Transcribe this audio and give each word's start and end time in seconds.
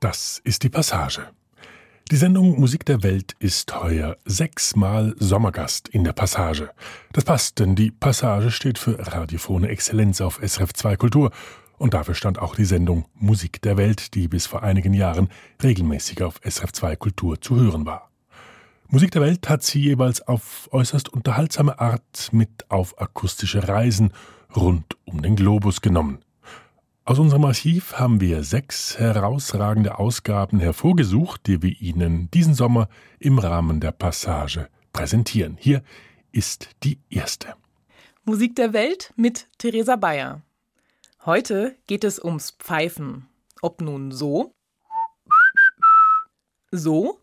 Das 0.00 0.40
ist 0.44 0.62
die 0.62 0.68
Passage. 0.68 1.28
Die 2.12 2.16
Sendung 2.16 2.60
Musik 2.60 2.84
der 2.86 3.02
Welt 3.02 3.34
ist 3.40 3.82
heuer 3.82 4.16
sechsmal 4.24 5.16
Sommergast 5.18 5.88
in 5.88 6.04
der 6.04 6.12
Passage. 6.12 6.70
Das 7.12 7.24
passt, 7.24 7.58
denn 7.58 7.74
die 7.74 7.90
Passage 7.90 8.52
steht 8.52 8.78
für 8.78 8.96
radiophone 8.96 9.64
Exzellenz 9.64 10.20
auf 10.20 10.38
SRF 10.40 10.72
2 10.72 10.96
Kultur 10.96 11.32
und 11.78 11.94
dafür 11.94 12.14
stand 12.14 12.38
auch 12.38 12.54
die 12.54 12.64
Sendung 12.64 13.06
Musik 13.14 13.60
der 13.62 13.76
Welt, 13.76 14.14
die 14.14 14.28
bis 14.28 14.46
vor 14.46 14.62
einigen 14.62 14.94
Jahren 14.94 15.30
regelmäßig 15.60 16.22
auf 16.22 16.40
SRF 16.44 16.72
2 16.72 16.94
Kultur 16.94 17.40
zu 17.40 17.56
hören 17.56 17.84
war. 17.84 18.08
Musik 18.86 19.10
der 19.10 19.22
Welt 19.22 19.48
hat 19.48 19.64
sie 19.64 19.80
jeweils 19.80 20.22
auf 20.22 20.68
äußerst 20.70 21.08
unterhaltsame 21.08 21.80
Art 21.80 22.28
mit 22.30 22.70
auf 22.70 23.00
akustische 23.00 23.66
Reisen 23.66 24.12
rund 24.54 24.96
um 25.06 25.22
den 25.22 25.34
Globus 25.34 25.80
genommen. 25.80 26.20
Aus 27.08 27.18
unserem 27.18 27.46
Archiv 27.46 27.94
haben 27.94 28.20
wir 28.20 28.42
sechs 28.42 28.98
herausragende 28.98 29.98
Ausgaben 29.98 30.60
hervorgesucht, 30.60 31.46
die 31.46 31.62
wir 31.62 31.80
Ihnen 31.80 32.30
diesen 32.32 32.52
Sommer 32.52 32.90
im 33.18 33.38
Rahmen 33.38 33.80
der 33.80 33.92
Passage 33.92 34.68
präsentieren. 34.92 35.56
Hier 35.58 35.82
ist 36.32 36.68
die 36.82 36.98
erste. 37.08 37.54
Musik 38.24 38.56
der 38.56 38.74
Welt 38.74 39.14
mit 39.16 39.48
Theresa 39.56 39.96
Bayer. 39.96 40.42
Heute 41.24 41.76
geht 41.86 42.04
es 42.04 42.22
ums 42.22 42.50
Pfeifen. 42.50 43.26
Ob 43.62 43.80
nun 43.80 44.12
so, 44.12 44.52
so 46.70 47.22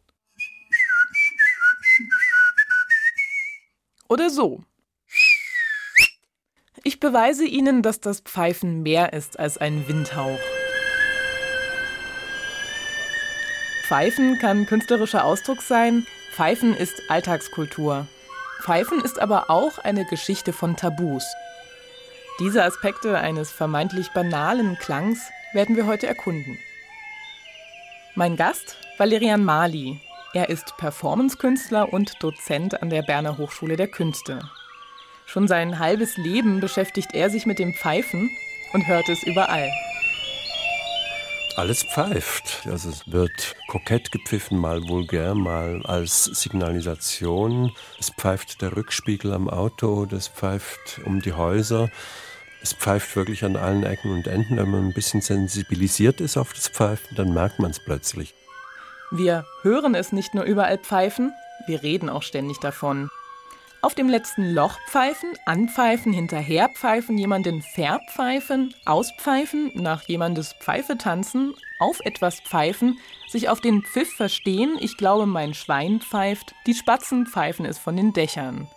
oder 4.09 4.31
so. 4.31 4.63
Ich 6.87 6.99
beweise 6.99 7.45
Ihnen, 7.45 7.81
dass 7.81 7.99
das 7.99 8.19
Pfeifen 8.19 8.83
mehr 8.83 9.11
ist 9.11 9.39
als 9.39 9.57
ein 9.57 9.87
Windhauch. 9.87 10.37
Pfeifen 13.87 14.37
kann 14.37 14.67
künstlerischer 14.67 15.25
Ausdruck 15.25 15.63
sein, 15.63 16.05
Pfeifen 16.35 16.75
ist 16.75 17.01
Alltagskultur. 17.09 18.05
Pfeifen 18.61 19.03
ist 19.03 19.17
aber 19.17 19.49
auch 19.49 19.79
eine 19.79 20.05
Geschichte 20.05 20.53
von 20.53 20.75
Tabus. 20.75 21.25
Diese 22.39 22.63
Aspekte 22.63 23.17
eines 23.17 23.51
vermeintlich 23.51 24.11
banalen 24.13 24.77
Klangs 24.77 25.17
werden 25.53 25.75
wir 25.75 25.87
heute 25.87 26.05
erkunden. 26.05 26.59
Mein 28.13 28.35
Gast, 28.35 28.77
Valerian 28.99 29.43
Mali. 29.43 29.99
Er 30.35 30.49
ist 30.49 30.77
Performancekünstler 30.77 31.91
und 31.91 32.21
Dozent 32.21 32.83
an 32.83 32.91
der 32.91 33.01
Berner 33.01 33.39
Hochschule 33.39 33.75
der 33.75 33.87
Künste. 33.87 34.39
Schon 35.25 35.47
sein 35.47 35.79
halbes 35.79 36.17
Leben 36.17 36.59
beschäftigt 36.59 37.13
er 37.13 37.29
sich 37.29 37.45
mit 37.45 37.59
dem 37.59 37.73
Pfeifen 37.73 38.29
und 38.73 38.87
hört 38.87 39.09
es 39.09 39.23
überall. 39.23 39.71
Alles 41.55 41.83
pfeift. 41.83 42.63
Also 42.65 42.89
es 42.89 43.09
wird 43.09 43.55
kokett 43.67 44.11
gepfiffen, 44.11 44.57
mal 44.57 44.87
vulgär, 44.87 45.33
mal 45.33 45.85
als 45.85 46.25
Signalisation. 46.25 47.71
Es 47.97 48.09
pfeift 48.09 48.61
der 48.61 48.75
Rückspiegel 48.75 49.33
am 49.33 49.49
Auto, 49.49 50.05
das 50.05 50.27
pfeift 50.27 50.99
um 51.05 51.21
die 51.21 51.33
Häuser. 51.33 51.89
Es 52.61 52.73
pfeift 52.73 53.15
wirklich 53.15 53.45
an 53.45 53.55
allen 53.55 53.83
Ecken 53.83 54.11
und 54.11 54.27
Enden. 54.27 54.57
Wenn 54.57 54.69
man 54.69 54.87
ein 54.87 54.93
bisschen 54.93 55.21
sensibilisiert 55.21 56.19
ist 56.19 56.35
auf 56.35 56.51
das 56.51 56.67
Pfeifen, 56.67 57.15
dann 57.15 57.33
merkt 57.33 57.59
man 57.59 57.71
es 57.71 57.79
plötzlich. 57.79 58.33
Wir 59.11 59.45
hören 59.61 59.95
es 59.95 60.11
nicht 60.11 60.33
nur 60.33 60.43
überall 60.43 60.77
pfeifen, 60.77 61.31
wir 61.67 61.83
reden 61.83 62.09
auch 62.09 62.23
ständig 62.23 62.59
davon 62.59 63.09
auf 63.85 63.93
dem 63.93 64.09
letzten 64.09 64.51
Loch 64.51 64.79
pfeifen, 64.87 65.29
anpfeifen, 65.45 66.11
hinterherpfeifen, 66.11 67.19
jemanden 67.19 67.61
verpfeifen, 67.61 68.73
auspfeifen, 68.83 69.73
nach 69.75 70.01
jemandes 70.07 70.53
Pfeife 70.53 70.97
tanzen, 70.97 71.53
auf 71.77 71.99
etwas 72.03 72.39
pfeifen, 72.39 72.97
sich 73.27 73.47
auf 73.47 73.61
den 73.61 73.83
Pfiff 73.83 74.11
verstehen, 74.11 74.75
ich 74.79 74.97
glaube 74.97 75.27
mein 75.27 75.53
Schwein 75.53 76.01
pfeift, 76.01 76.55
die 76.65 76.73
Spatzen 76.73 77.27
pfeifen 77.27 77.63
es 77.63 77.77
von 77.77 77.95
den 77.95 78.11
Dächern. 78.11 78.67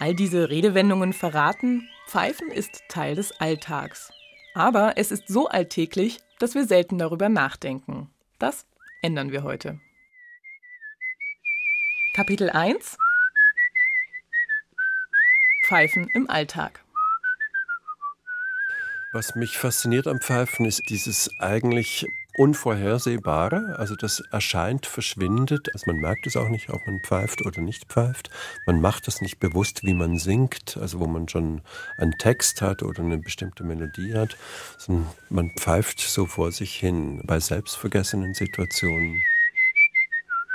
All 0.00 0.14
diese 0.14 0.50
Redewendungen 0.50 1.14
verraten, 1.14 1.88
Pfeifen 2.06 2.50
ist 2.50 2.82
Teil 2.90 3.14
des 3.14 3.32
Alltags. 3.40 4.12
Aber 4.52 4.98
es 4.98 5.10
ist 5.10 5.28
so 5.28 5.48
alltäglich, 5.48 6.20
dass 6.40 6.54
wir 6.54 6.66
selten 6.66 6.98
darüber 6.98 7.30
nachdenken. 7.30 8.10
Das 8.38 8.66
ändern 9.00 9.32
wir 9.32 9.44
heute. 9.44 9.80
Kapitel 12.14 12.50
1 12.50 12.98
Pfeifen 15.68 16.08
im 16.14 16.30
Alltag. 16.30 16.80
Was 19.12 19.34
mich 19.34 19.58
fasziniert 19.58 20.06
am 20.06 20.18
Pfeifen 20.18 20.64
ist 20.64 20.88
dieses 20.88 21.30
eigentlich 21.40 22.06
Unvorhersehbare, 22.38 23.76
also 23.78 23.94
das 23.94 24.20
erscheint, 24.30 24.86
verschwindet. 24.86 25.68
Also 25.74 25.90
man 25.90 26.00
merkt 26.00 26.26
es 26.26 26.38
auch 26.38 26.48
nicht, 26.48 26.70
ob 26.70 26.86
man 26.86 27.00
pfeift 27.00 27.44
oder 27.44 27.60
nicht 27.60 27.84
pfeift. 27.84 28.30
Man 28.66 28.80
macht 28.80 29.08
es 29.08 29.20
nicht 29.20 29.40
bewusst, 29.40 29.84
wie 29.84 29.92
man 29.92 30.16
singt, 30.18 30.78
also 30.80 31.00
wo 31.00 31.06
man 31.06 31.28
schon 31.28 31.60
einen 31.98 32.16
Text 32.16 32.62
hat 32.62 32.82
oder 32.82 33.02
eine 33.02 33.18
bestimmte 33.18 33.62
Melodie 33.62 34.14
hat. 34.14 34.38
Sondern 34.78 35.08
man 35.28 35.50
pfeift 35.50 36.00
so 36.00 36.24
vor 36.24 36.50
sich 36.50 36.76
hin 36.76 37.20
bei 37.24 37.40
selbstvergessenen 37.40 38.32
Situationen. 38.32 39.20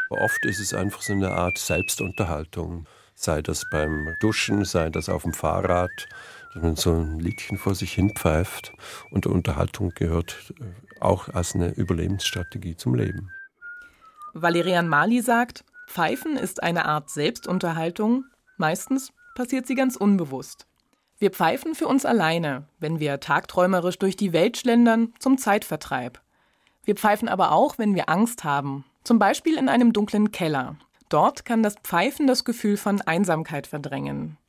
Oft 0.09 0.43
ist 0.45 0.59
es 0.59 0.73
einfach 0.73 1.03
so 1.03 1.13
eine 1.13 1.31
Art 1.31 1.59
Selbstunterhaltung 1.59 2.87
sei 3.15 3.41
das 3.41 3.65
beim 3.71 4.15
Duschen, 4.19 4.65
sei 4.65 4.89
das 4.89 5.09
auf 5.09 5.23
dem 5.23 5.33
Fahrrad, 5.33 5.91
dass 6.53 6.63
man 6.63 6.75
so 6.75 6.93
ein 6.93 7.19
Liedchen 7.19 7.57
vor 7.57 7.75
sich 7.75 7.93
hin 7.93 8.11
pfeift. 8.11 8.73
Und 9.11 9.25
Unterhaltung 9.25 9.91
gehört 9.95 10.53
äh, 10.59 11.01
auch 11.01 11.29
als 11.29 11.55
eine 11.55 11.71
Überlebensstrategie 11.71 12.75
zum 12.75 12.95
Leben. 12.95 13.29
Valerian 14.33 14.87
Mali 14.87 15.21
sagt, 15.21 15.63
Pfeifen 15.87 16.37
ist 16.37 16.63
eine 16.63 16.85
Art 16.85 17.09
Selbstunterhaltung. 17.09 18.25
Meistens 18.57 19.11
passiert 19.35 19.67
sie 19.67 19.75
ganz 19.75 19.95
unbewusst. 19.95 20.65
Wir 21.19 21.31
pfeifen 21.31 21.75
für 21.75 21.87
uns 21.87 22.05
alleine, 22.05 22.67
wenn 22.79 22.99
wir 22.99 23.19
tagträumerisch 23.19 23.99
durch 23.99 24.17
die 24.17 24.33
Welt 24.33 24.57
schlendern, 24.57 25.13
zum 25.19 25.37
Zeitvertreib. 25.37 26.19
Wir 26.83 26.95
pfeifen 26.95 27.29
aber 27.29 27.51
auch, 27.51 27.77
wenn 27.77 27.95
wir 27.95 28.09
Angst 28.09 28.43
haben, 28.43 28.83
zum 29.03 29.19
Beispiel 29.19 29.57
in 29.57 29.69
einem 29.69 29.93
dunklen 29.93 30.31
Keller 30.31 30.77
Dort 31.13 31.45
kann 31.45 31.61
das 31.61 31.75
Pfeifen 31.75 32.25
das 32.25 32.43
Gefühl 32.43 32.75
von 32.75 32.99
Einsamkeit 32.99 33.67
verdrängen. 33.67 34.39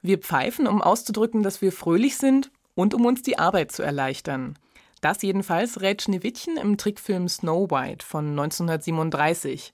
Wir 0.00 0.18
pfeifen, 0.18 0.66
um 0.66 0.82
auszudrücken, 0.82 1.44
dass 1.44 1.62
wir 1.62 1.70
fröhlich 1.70 2.16
sind 2.16 2.50
und 2.74 2.92
um 2.92 3.06
uns 3.06 3.22
die 3.22 3.38
Arbeit 3.38 3.70
zu 3.70 3.84
erleichtern. 3.84 4.58
Das 5.00 5.22
jedenfalls 5.22 5.80
rät 5.80 6.02
Schneewittchen 6.02 6.56
im 6.56 6.76
Trickfilm 6.76 7.28
Snow 7.28 7.70
White 7.70 8.04
von 8.04 8.30
1937. 8.30 9.72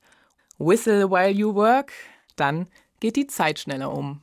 Whistle 0.59 1.11
while 1.11 1.31
you 1.31 1.55
work, 1.55 1.93
dann 2.37 2.67
geht 3.01 3.17
die 3.17 3.27
Zeit 3.27 3.59
schneller 3.59 3.91
um. 3.91 4.21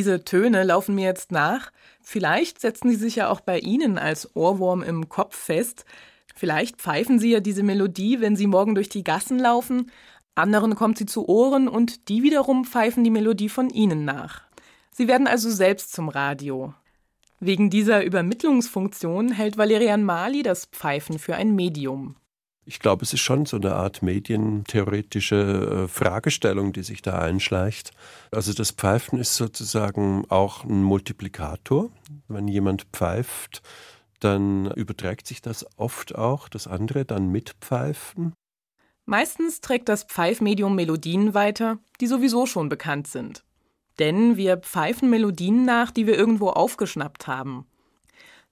Diese 0.00 0.24
Töne 0.24 0.62
laufen 0.62 0.94
mir 0.94 1.04
jetzt 1.04 1.30
nach. 1.30 1.72
Vielleicht 2.00 2.58
setzen 2.58 2.88
sie 2.88 2.96
sich 2.96 3.16
ja 3.16 3.28
auch 3.28 3.40
bei 3.40 3.58
Ihnen 3.58 3.98
als 3.98 4.34
Ohrwurm 4.34 4.82
im 4.82 5.10
Kopf 5.10 5.36
fest. 5.36 5.84
Vielleicht 6.34 6.76
pfeifen 6.76 7.18
Sie 7.18 7.32
ja 7.32 7.40
diese 7.40 7.62
Melodie, 7.62 8.22
wenn 8.22 8.34
Sie 8.34 8.46
morgen 8.46 8.74
durch 8.74 8.88
die 8.88 9.04
Gassen 9.04 9.38
laufen, 9.38 9.90
anderen 10.34 10.74
kommt 10.74 10.96
sie 10.96 11.04
zu 11.04 11.28
Ohren 11.28 11.68
und 11.68 12.08
die 12.08 12.22
wiederum 12.22 12.64
pfeifen 12.64 13.04
die 13.04 13.10
Melodie 13.10 13.50
von 13.50 13.68
Ihnen 13.68 14.06
nach. 14.06 14.40
Sie 14.90 15.06
werden 15.06 15.26
also 15.26 15.50
selbst 15.50 15.92
zum 15.92 16.08
Radio. 16.08 16.72
Wegen 17.40 17.68
dieser 17.68 18.02
Übermittlungsfunktion 18.02 19.32
hält 19.32 19.58
Valerian 19.58 20.02
Mali 20.02 20.42
das 20.42 20.64
Pfeifen 20.64 21.18
für 21.18 21.34
ein 21.34 21.54
Medium. 21.54 22.16
Ich 22.66 22.78
glaube, 22.78 23.02
es 23.02 23.12
ist 23.12 23.20
schon 23.20 23.46
so 23.46 23.56
eine 23.56 23.74
Art 23.74 24.02
medientheoretische 24.02 25.84
äh, 25.84 25.88
Fragestellung, 25.88 26.72
die 26.72 26.82
sich 26.82 27.02
da 27.02 27.18
einschleicht. 27.18 27.92
Also 28.30 28.52
das 28.52 28.70
Pfeifen 28.70 29.18
ist 29.18 29.34
sozusagen 29.36 30.24
auch 30.28 30.64
ein 30.64 30.82
Multiplikator. 30.82 31.90
Wenn 32.28 32.48
jemand 32.48 32.86
pfeift, 32.92 33.62
dann 34.20 34.70
überträgt 34.72 35.26
sich 35.26 35.40
das 35.42 35.66
oft 35.76 36.14
auch, 36.14 36.48
dass 36.48 36.66
andere 36.66 37.04
dann 37.04 37.28
mitpfeifen. 37.28 38.34
Meistens 39.06 39.60
trägt 39.60 39.88
das 39.88 40.04
Pfeifmedium 40.04 40.76
Melodien 40.76 41.34
weiter, 41.34 41.78
die 42.00 42.06
sowieso 42.06 42.46
schon 42.46 42.68
bekannt 42.68 43.08
sind. 43.08 43.42
Denn 43.98 44.36
wir 44.36 44.58
pfeifen 44.58 45.10
Melodien 45.10 45.64
nach, 45.64 45.90
die 45.90 46.06
wir 46.06 46.16
irgendwo 46.16 46.50
aufgeschnappt 46.50 47.26
haben. 47.26 47.66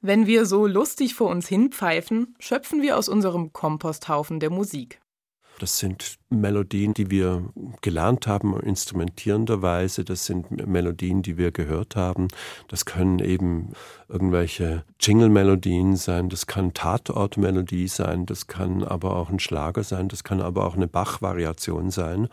Wenn 0.01 0.27
wir 0.27 0.47
so 0.47 0.67
lustig 0.67 1.15
vor 1.15 1.29
uns 1.29 1.49
hinpfeifen, 1.49 2.37
schöpfen 2.39 2.83
wir 2.83 2.97
aus 2.97 3.09
unserem 3.09 3.53
Komposthaufen 3.53 4.39
der 4.39 4.51
Musik. 4.51 5.01
Das 5.59 5.79
sind 5.79 6.19
Melodien, 6.31 6.95
die 6.95 7.11
wir 7.11 7.53
gelernt 7.81 8.29
haben, 8.29 8.59
instrumentierenderweise. 8.61 10.05
Das 10.05 10.25
sind 10.25 10.69
Melodien, 10.69 11.23
die 11.23 11.37
wir 11.37 11.51
gehört 11.51 11.97
haben. 11.97 12.29
Das 12.69 12.85
können 12.85 13.19
eben 13.19 13.73
irgendwelche 14.09 14.85
Jingle-Melodien 15.01 15.97
sein. 15.97 16.29
Das 16.29 16.47
kann 16.47 16.75
Tatort-Melodie 16.75 17.89
sein. 17.89 18.25
Das 18.25 18.47
kann 18.47 18.85
aber 18.85 19.17
auch 19.17 19.31
ein 19.31 19.41
Schlager 19.41 19.83
sein. 19.83 20.07
Das 20.07 20.23
kann 20.23 20.41
aber 20.41 20.65
auch 20.65 20.77
eine 20.77 20.87
Bach-Variation 20.87 21.91
sein. 21.91 22.29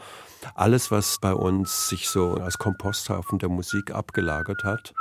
Alles, 0.53 0.91
was 0.91 1.17
bei 1.19 1.33
uns 1.33 1.89
sich 1.89 2.07
so 2.07 2.35
als 2.35 2.59
Komposthaufen 2.59 3.39
der 3.39 3.50
Musik 3.50 3.89
abgelagert 3.89 4.63
hat. 4.63 4.94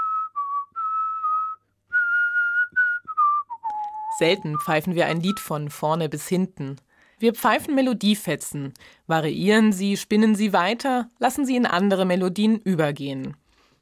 Selten 4.19 4.58
pfeifen 4.61 4.94
wir 4.94 5.06
ein 5.06 5.20
Lied 5.20 5.40
von 5.40 5.70
vorne 5.70 6.08
bis 6.08 6.28
hinten. 6.28 6.76
Wir 7.19 7.34
pfeifen 7.34 7.75
Melodiefetzen, 7.75 8.72
variieren 9.06 9.72
sie, 9.72 9.96
spinnen 9.96 10.34
sie 10.34 10.52
weiter, 10.52 11.08
lassen 11.19 11.46
sie 11.46 11.56
in 11.56 11.66
andere 11.66 12.05
Melodien 12.05 12.58
übergehen. 12.58 13.37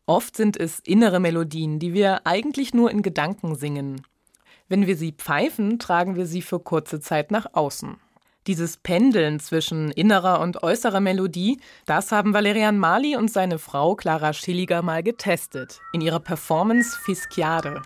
Oft 0.06 0.36
sind 0.36 0.56
es 0.56 0.80
innere 0.80 1.20
Melodien, 1.20 1.78
die 1.78 1.92
wir 1.92 2.26
eigentlich 2.26 2.74
nur 2.74 2.90
in 2.90 3.02
Gedanken 3.02 3.54
singen. 3.54 4.02
Wenn 4.68 4.86
wir 4.86 4.96
sie 4.96 5.12
pfeifen, 5.12 5.78
tragen 5.78 6.16
wir 6.16 6.26
sie 6.26 6.42
für 6.42 6.60
kurze 6.60 7.00
Zeit 7.00 7.30
nach 7.30 7.46
außen. 7.52 7.96
Dieses 8.46 8.76
Pendeln 8.76 9.38
zwischen 9.38 9.92
innerer 9.92 10.40
und 10.40 10.62
äußerer 10.62 11.00
Melodie, 11.00 11.60
das 11.86 12.10
haben 12.10 12.34
Valerian 12.34 12.78
Mali 12.78 13.16
und 13.16 13.30
seine 13.30 13.58
Frau 13.58 13.94
Clara 13.94 14.32
Schilliger 14.32 14.82
mal 14.82 15.02
getestet 15.02 15.80
in 15.92 16.00
ihrer 16.00 16.20
Performance 16.20 16.98
Fischiade. 17.04 17.82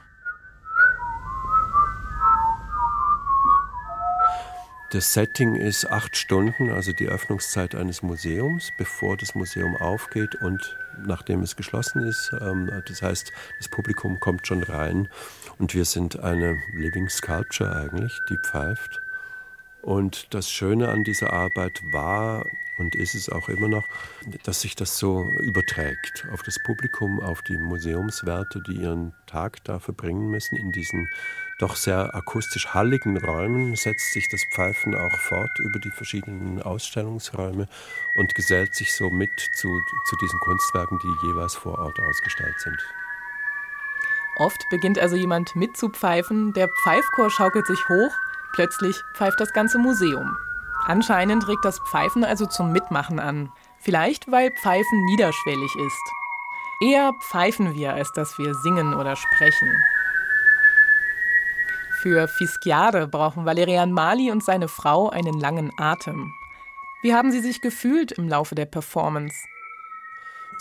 Das 4.91 5.13
Setting 5.13 5.57
ist 5.57 5.91
acht 5.91 6.17
Stunden, 6.17 6.71
also 6.71 6.93
die 6.93 7.09
Öffnungszeit 7.09 7.75
eines 7.75 8.03
Museums, 8.03 8.73
bevor 8.79 9.17
das 9.17 9.35
Museum 9.35 9.77
aufgeht 9.77 10.37
und 10.37 10.77
nachdem 11.05 11.43
es 11.43 11.57
geschlossen 11.57 12.07
ist. 12.07 12.33
Ähm, 12.41 12.71
das 12.87 13.03
heißt, 13.03 13.33
das 13.59 13.69
Publikum 13.69 14.21
kommt 14.21 14.47
schon 14.47 14.63
rein 14.63 15.09
und 15.59 15.75
wir 15.75 15.85
sind 15.85 16.21
eine 16.21 16.63
Living 16.73 17.09
Sculpture 17.09 17.75
eigentlich, 17.75 18.21
die 18.31 18.39
pfeift. 18.39 19.03
Und 19.83 20.33
das 20.33 20.51
Schöne 20.51 20.89
an 20.89 21.03
dieser 21.03 21.33
Arbeit 21.33 21.81
war 21.93 22.47
und 22.79 22.95
ist 22.95 23.15
es 23.15 23.29
auch 23.29 23.49
immer 23.49 23.69
noch, 23.69 23.89
dass 24.45 24.61
sich 24.61 24.77
das 24.77 24.99
so 24.99 25.25
überträgt 25.41 26.27
auf 26.33 26.43
das 26.45 26.63
Publikum, 26.63 27.21
auf 27.21 27.43
die 27.43 27.57
Museumswärter, 27.57 28.61
die 28.61 28.83
ihren 28.83 29.15
Tag 29.27 29.65
da 29.65 29.81
verbringen 29.81 30.31
müssen 30.31 30.57
in 30.57 30.71
diesen 30.71 31.09
doch 31.59 31.77
sehr 31.77 32.15
akustisch 32.15 32.75
halligen 32.75 33.17
Räumen 33.17 33.77
setzt 33.77 34.13
sich 34.13 34.29
das 34.29 34.45
Pfeifen 34.45 34.95
auch 34.95 35.19
fort 35.19 35.59
über 35.61 35.79
die 35.79 35.91
verschiedenen 35.91 36.61
Ausstellungsräume 36.61 37.67
und 38.15 38.35
gesellt 38.35 38.75
sich 38.75 38.95
so 38.95 39.09
mit 39.09 39.31
zu, 39.55 39.81
zu 40.05 40.17
diesen 40.17 40.39
Kunstwerken, 40.41 40.99
die 40.99 41.27
jeweils 41.27 41.55
vor 41.55 41.79
Ort 41.79 41.99
ausgestellt 42.01 42.61
sind. 42.61 42.77
Oft 44.37 44.69
beginnt 44.69 44.99
also 44.99 45.17
jemand 45.17 45.57
mitzupfeifen, 45.57 46.53
der 46.53 46.69
Pfeifchor 46.69 47.31
schaukelt 47.31 47.67
sich 47.67 47.89
hoch, 47.89 48.15
plötzlich 48.53 49.03
pfeift 49.15 49.41
das 49.41 49.55
ganze 49.55 49.79
Museum. 49.79 50.37
Anscheinend 50.85 51.49
regt 51.49 51.65
das 51.65 51.79
Pfeifen 51.91 52.23
also 52.23 52.45
zum 52.45 52.71
Mitmachen 52.71 53.19
an. 53.19 53.51
Vielleicht, 53.81 54.31
weil 54.31 54.51
Pfeifen 54.51 55.05
niederschwellig 55.07 55.75
ist. 55.75 56.13
Eher 56.83 57.13
pfeifen 57.15 57.75
wir, 57.75 57.95
als 57.95 58.13
dass 58.13 58.39
wir 58.39 58.55
singen 58.55 58.93
oder 58.93 59.17
sprechen. 59.17 59.75
Für 62.07 62.29
Fischiade 62.29 63.09
brauchen 63.09 63.47
Valerian 63.47 63.91
Mali 63.91 64.31
und 64.31 64.41
seine 64.45 64.69
Frau 64.69 65.11
einen 65.11 65.41
langen 65.41 65.73
Atem. 65.77 66.33
Wie 67.03 67.13
haben 67.13 67.33
Sie 67.33 67.41
sich 67.41 67.61
gefühlt 67.61 68.13
im 68.13 68.29
Laufe 68.29 68.55
der 68.55 68.67
Performance? 68.67 69.35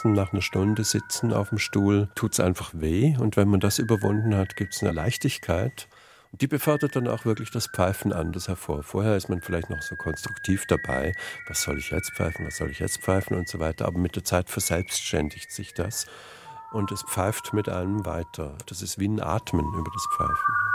Nach 0.04 0.34
einer 0.34 0.42
Stunde 0.42 0.84
sitzen 0.84 1.32
auf 1.34 1.50
dem 1.50 1.60
Stuhl 1.60 2.10
tut 2.16 2.34
es 2.34 2.40
einfach 2.40 2.72
weh 2.74 3.16
und 3.20 3.38
wenn 3.38 3.48
man 3.48 3.60
das 3.60 3.78
überwunden 3.78 4.36
hat, 4.36 4.56
gibt 4.56 4.74
es 4.74 4.82
eine 4.82 4.92
Leichtigkeit. 4.92 5.88
Die 6.32 6.48
befördert 6.48 6.96
dann 6.96 7.08
auch 7.08 7.26
wirklich 7.26 7.52
das 7.52 7.68
Pfeifen 7.68 8.12
anders 8.12 8.48
hervor. 8.48 8.82
Vorher 8.82 9.16
ist 9.16 9.30
man 9.30 9.44
vielleicht 9.44 9.70
noch 9.70 9.84
so 9.84 9.96
konstruktiv 9.96 10.66
dabei, 10.66 11.14
was 11.48 11.62
soll 11.62 11.78
ich 11.78 11.92
jetzt 11.92 12.12
pfeifen, 12.16 12.48
was 12.48 12.58
soll 12.58 12.72
ich 12.72 12.80
jetzt 12.80 13.04
pfeifen 13.04 13.38
und 13.38 13.48
so 13.48 13.60
weiter, 13.60 13.86
aber 13.86 14.00
mit 14.00 14.16
der 14.16 14.24
Zeit 14.24 14.50
verselbstständigt 14.50 15.52
sich 15.52 15.76
das 15.76 16.08
und 16.72 16.92
es 16.92 17.04
pfeift 17.04 17.54
mit 17.54 17.70
einem 17.70 18.04
weiter. 18.04 18.58
Das 18.66 18.82
ist 18.82 18.98
wie 18.98 19.08
ein 19.08 19.22
Atmen 19.22 19.68
über 19.76 19.92
das 19.94 20.08
Pfeifen. 20.18 20.75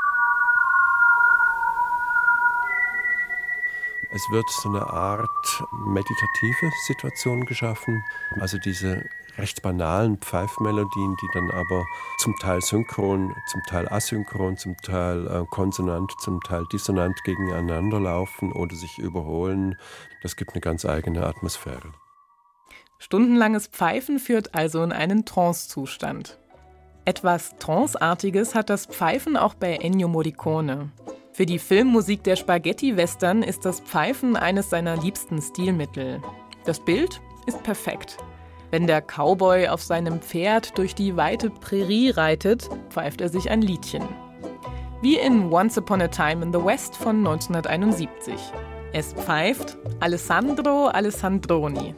Es 4.12 4.29
wird 4.29 4.51
so 4.51 4.69
eine 4.69 4.89
Art 4.89 5.62
meditative 5.87 6.71
Situation 6.87 7.45
geschaffen. 7.45 8.03
Also 8.41 8.59
diese 8.59 9.05
recht 9.39 9.62
banalen 9.62 10.19
Pfeifmelodien, 10.19 11.17
die 11.23 11.29
dann 11.33 11.51
aber 11.53 11.85
zum 12.19 12.35
Teil 12.37 12.61
synchron, 12.61 13.33
zum 13.47 13.62
Teil 13.69 13.89
asynchron, 13.89 14.57
zum 14.57 14.77
Teil 14.79 15.27
äh, 15.29 15.45
konsonant, 15.51 16.11
zum 16.21 16.41
Teil 16.41 16.65
dissonant 16.73 17.23
gegeneinander 17.23 18.01
laufen 18.01 18.53
oder 18.53 18.75
sich 18.75 18.99
überholen. 18.99 19.77
Das 20.23 20.35
gibt 20.35 20.53
eine 20.55 20.61
ganz 20.61 20.85
eigene 20.85 21.25
Atmosphäre. 21.25 21.93
Stundenlanges 22.99 23.69
Pfeifen 23.69 24.19
führt 24.19 24.57
also 24.57 24.83
in 24.83 24.93
einen 24.93 25.25
Trancezustand. 25.25 26.37
Etwas 27.05 27.57
Tranceartiges 27.59 28.57
hat 28.57 28.71
das 28.71 28.87
Pfeifen 28.87 29.37
auch 29.37 29.55
bei 29.55 29.76
Ennio 29.76 30.09
Morricone. 30.09 30.90
Für 31.40 31.47
die 31.47 31.59
Filmmusik 31.59 32.23
der 32.23 32.37
Spaghetti-Western 32.37 33.42
ist 33.42 33.64
das 33.64 33.80
Pfeifen 33.80 34.37
eines 34.37 34.68
seiner 34.68 34.99
liebsten 34.99 35.40
Stilmittel. 35.40 36.20
Das 36.66 36.80
Bild 36.80 37.23
ist 37.47 37.62
perfekt. 37.62 38.18
Wenn 38.70 38.87
der 38.87 39.00
Cowboy 39.00 39.68
auf 39.68 39.82
seinem 39.82 40.20
Pferd 40.20 40.76
durch 40.76 40.94
die 40.94 41.16
weite 41.16 41.49
Prärie 41.49 42.11
reitet, 42.11 42.68
pfeift 42.90 43.23
er 43.23 43.30
sich 43.30 43.50
ein 43.50 43.62
Liedchen. 43.62 44.06
Wie 45.00 45.16
in 45.16 45.50
Once 45.50 45.78
Upon 45.78 46.02
a 46.02 46.09
Time 46.09 46.44
in 46.44 46.52
the 46.52 46.62
West 46.62 46.94
von 46.94 47.26
1971. 47.26 48.35
Es 48.92 49.14
pfeift 49.14 49.78
Alessandro 50.00 50.88
Alessandroni. 50.88 51.94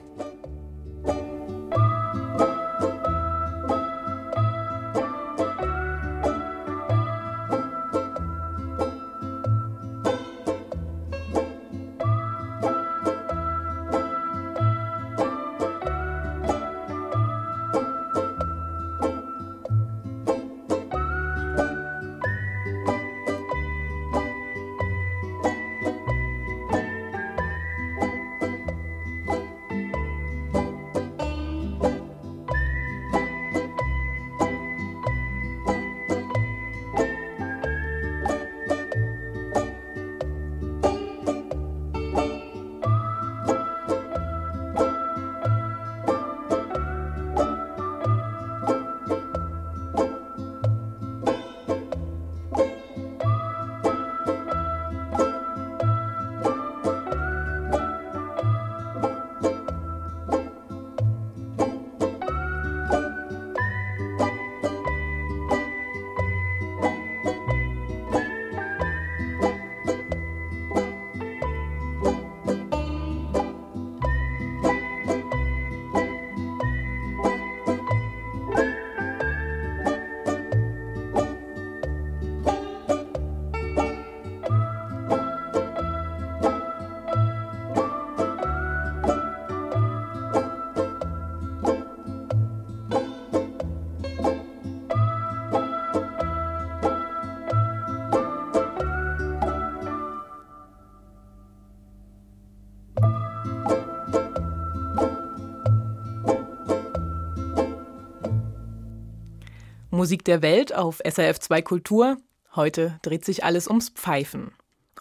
Musik 110.02 110.24
der 110.24 110.42
Welt 110.42 110.74
auf 110.74 111.00
SRF 111.08 111.38
2 111.38 111.62
Kultur. 111.62 112.16
Heute 112.56 112.98
dreht 113.02 113.24
sich 113.24 113.44
alles 113.44 113.68
ums 113.68 113.90
Pfeifen. 113.90 114.50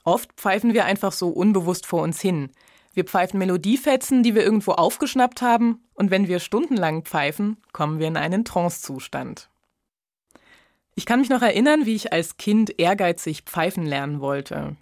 Oft 0.03 0.31
pfeifen 0.34 0.75
wir 0.75 0.86
einfach 0.86 1.12
so 1.12 1.29
unbewusst 1.29 1.88
vor 1.88 2.03
uns 2.03 2.22
hin. 2.22 2.51
Wir 2.93 3.05
pfeifen 3.05 3.39
Melodiefetzen, 3.39 4.22
die 4.22 4.36
wir 4.36 4.43
irgendwo 4.43 4.74
aufgeschnappt 4.74 5.41
haben, 5.41 5.84
und 5.96 6.12
wenn 6.12 6.27
wir 6.27 6.39
stundenlang 6.39 7.01
pfeifen, 7.01 7.58
kommen 7.74 7.98
wir 7.98 8.08
in 8.08 8.15
einen 8.15 8.46
Trancezustand. 8.46 9.50
Ich 10.93 11.08
kann 11.08 11.20
mich 11.20 11.29
noch 11.29 11.41
erinnern, 11.41 11.88
wie 11.88 11.96
ich 11.96 12.13
als 12.13 12.38
Kind 12.38 12.79
ehrgeizig 12.79 13.41
pfeifen 13.41 13.88
lernen 13.88 14.20
wollte. 14.20 14.75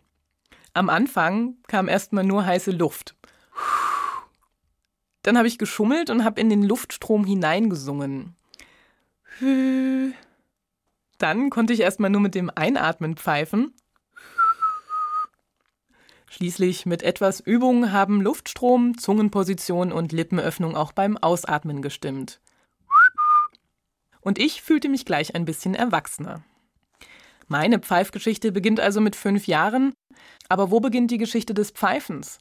Am 0.73 0.89
Anfang 0.89 1.55
kam 1.67 1.87
erstmal 1.87 2.25
nur 2.25 2.45
heiße 2.45 2.71
Luft. 2.71 3.15
Dann 5.23 5.37
habe 5.37 5.47
ich 5.47 5.57
geschummelt 5.57 6.09
und 6.09 6.25
habe 6.25 6.41
in 6.41 6.49
den 6.49 6.63
Luftstrom 6.63 7.23
hineingesungen. 7.23 8.35
Dann 11.17 11.49
konnte 11.49 11.73
ich 11.73 11.79
erstmal 11.79 12.09
nur 12.09 12.21
mit 12.21 12.35
dem 12.35 12.51
Einatmen 12.53 13.17
pfeifen 13.17 13.73
Schließlich 16.29 16.85
mit 16.85 17.01
etwas 17.01 17.39
Übung 17.39 17.91
haben 17.91 18.21
Luftstrom, 18.21 18.97
Zungenposition 18.97 19.91
und 19.91 20.11
Lippenöffnung 20.11 20.75
auch 20.75 20.91
beim 20.91 21.17
Ausatmen 21.17 21.81
gestimmt. 21.81 22.39
Und 24.21 24.37
ich 24.37 24.61
fühlte 24.61 24.89
mich 24.89 25.05
gleich 25.05 25.33
ein 25.33 25.45
bisschen 25.45 25.73
erwachsener. 25.73 26.43
Meine 27.47 27.79
Pfeifgeschichte 27.79 28.51
beginnt 28.51 28.79
also 28.79 29.01
mit 29.01 29.15
fünf 29.15 29.47
Jahren, 29.47 29.91
aber 30.49 30.69
wo 30.69 30.79
beginnt 30.79 31.09
die 31.09 31.17
Geschichte 31.17 31.55
des 31.55 31.71
Pfeifens? 31.71 32.39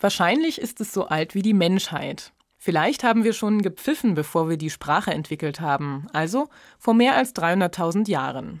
Wahrscheinlich 0.00 0.60
ist 0.60 0.80
es 0.80 0.92
so 0.92 1.06
alt 1.06 1.34
wie 1.34 1.42
die 1.42 1.54
Menschheit. 1.54 2.32
Vielleicht 2.66 3.04
haben 3.04 3.22
wir 3.22 3.32
schon 3.32 3.62
gepfiffen, 3.62 4.14
bevor 4.14 4.48
wir 4.48 4.56
die 4.56 4.70
Sprache 4.70 5.12
entwickelt 5.12 5.60
haben, 5.60 6.08
also 6.12 6.48
vor 6.80 6.94
mehr 6.94 7.14
als 7.14 7.32
300.000 7.36 8.10
Jahren. 8.10 8.60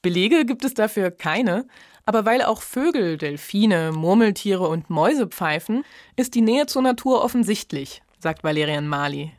Belege 0.00 0.46
gibt 0.46 0.64
es 0.64 0.72
dafür 0.72 1.10
keine, 1.10 1.66
aber 2.06 2.24
weil 2.24 2.40
auch 2.40 2.62
Vögel, 2.62 3.18
Delfine, 3.18 3.92
Murmeltiere 3.92 4.66
und 4.66 4.88
Mäuse 4.88 5.26
pfeifen, 5.26 5.84
ist 6.16 6.34
die 6.34 6.40
Nähe 6.40 6.64
zur 6.64 6.80
Natur 6.80 7.22
offensichtlich, 7.22 8.02
sagt 8.18 8.42
Valerian 8.42 8.88
Mali. 8.88 9.34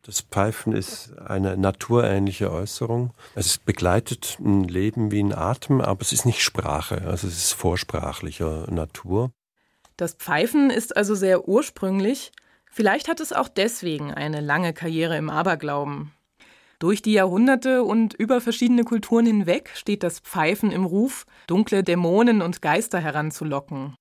Das 0.00 0.22
Pfeifen 0.22 0.72
ist 0.72 1.12
eine 1.18 1.58
naturähnliche 1.58 2.50
Äußerung. 2.50 3.12
Es 3.34 3.58
begleitet 3.58 4.38
ein 4.40 4.64
Leben 4.64 5.10
wie 5.10 5.22
ein 5.22 5.34
Atem, 5.34 5.82
aber 5.82 6.00
es 6.00 6.14
ist 6.14 6.24
nicht 6.24 6.42
Sprache, 6.42 7.02
also 7.02 7.26
es 7.26 7.36
ist 7.36 7.52
vorsprachlicher 7.52 8.70
Natur. 8.70 9.32
Das 9.98 10.14
Pfeifen 10.14 10.70
ist 10.70 10.96
also 10.96 11.14
sehr 11.14 11.46
ursprünglich. 11.46 12.32
Vielleicht 12.74 13.06
hat 13.06 13.20
es 13.20 13.32
auch 13.32 13.48
deswegen 13.48 14.12
eine 14.12 14.40
lange 14.40 14.72
Karriere 14.72 15.16
im 15.16 15.30
Aberglauben. 15.30 16.10
Durch 16.80 17.02
die 17.02 17.12
Jahrhunderte 17.12 17.84
und 17.84 18.14
über 18.14 18.40
verschiedene 18.40 18.82
Kulturen 18.82 19.26
hinweg 19.26 19.70
steht 19.76 20.02
das 20.02 20.18
Pfeifen 20.18 20.72
im 20.72 20.84
Ruf, 20.84 21.24
dunkle 21.46 21.84
Dämonen 21.84 22.42
und 22.42 22.62
Geister 22.62 22.98
heranzulocken. 22.98 23.94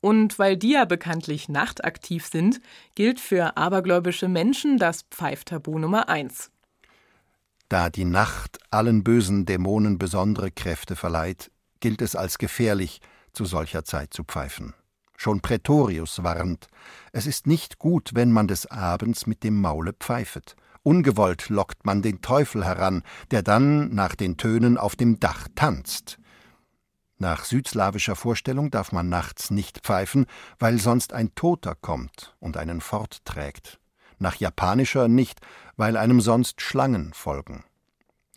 Und 0.00 0.36
weil 0.40 0.56
die 0.56 0.72
ja 0.72 0.84
bekanntlich 0.84 1.48
nachtaktiv 1.48 2.26
sind, 2.26 2.60
gilt 2.96 3.20
für 3.20 3.56
abergläubische 3.56 4.26
Menschen 4.26 4.78
das 4.78 5.02
Pfeiftabu 5.12 5.78
Nummer 5.78 6.08
eins. 6.08 6.50
Da 7.68 7.88
die 7.88 8.04
Nacht 8.04 8.58
allen 8.72 9.04
bösen 9.04 9.46
Dämonen 9.46 9.96
besondere 9.96 10.50
Kräfte 10.50 10.96
verleiht, 10.96 11.52
gilt 11.78 12.02
es 12.02 12.16
als 12.16 12.38
gefährlich, 12.38 13.00
zu 13.32 13.44
solcher 13.44 13.84
Zeit 13.84 14.12
zu 14.12 14.24
pfeifen. 14.24 14.74
Schon 15.20 15.40
Prätorius 15.40 16.22
warnt, 16.22 16.68
es 17.10 17.26
ist 17.26 17.48
nicht 17.48 17.80
gut, 17.80 18.12
wenn 18.14 18.30
man 18.30 18.46
des 18.46 18.66
Abends 18.66 19.26
mit 19.26 19.42
dem 19.42 19.60
Maule 19.60 19.92
pfeifet. 19.92 20.54
Ungewollt 20.84 21.48
lockt 21.48 21.84
man 21.84 22.02
den 22.02 22.20
Teufel 22.22 22.64
heran, 22.64 23.02
der 23.32 23.42
dann 23.42 23.92
nach 23.92 24.14
den 24.14 24.36
Tönen 24.36 24.78
auf 24.78 24.94
dem 24.94 25.18
Dach 25.18 25.48
tanzt. 25.56 26.20
Nach 27.16 27.44
südslawischer 27.44 28.14
Vorstellung 28.14 28.70
darf 28.70 28.92
man 28.92 29.08
nachts 29.08 29.50
nicht 29.50 29.80
pfeifen, 29.80 30.26
weil 30.60 30.78
sonst 30.78 31.12
ein 31.12 31.34
Toter 31.34 31.74
kommt 31.74 32.36
und 32.38 32.56
einen 32.56 32.80
fortträgt. 32.80 33.80
Nach 34.20 34.36
japanischer 34.36 35.08
nicht, 35.08 35.40
weil 35.76 35.96
einem 35.96 36.20
sonst 36.20 36.60
Schlangen 36.60 37.12
folgen. 37.12 37.64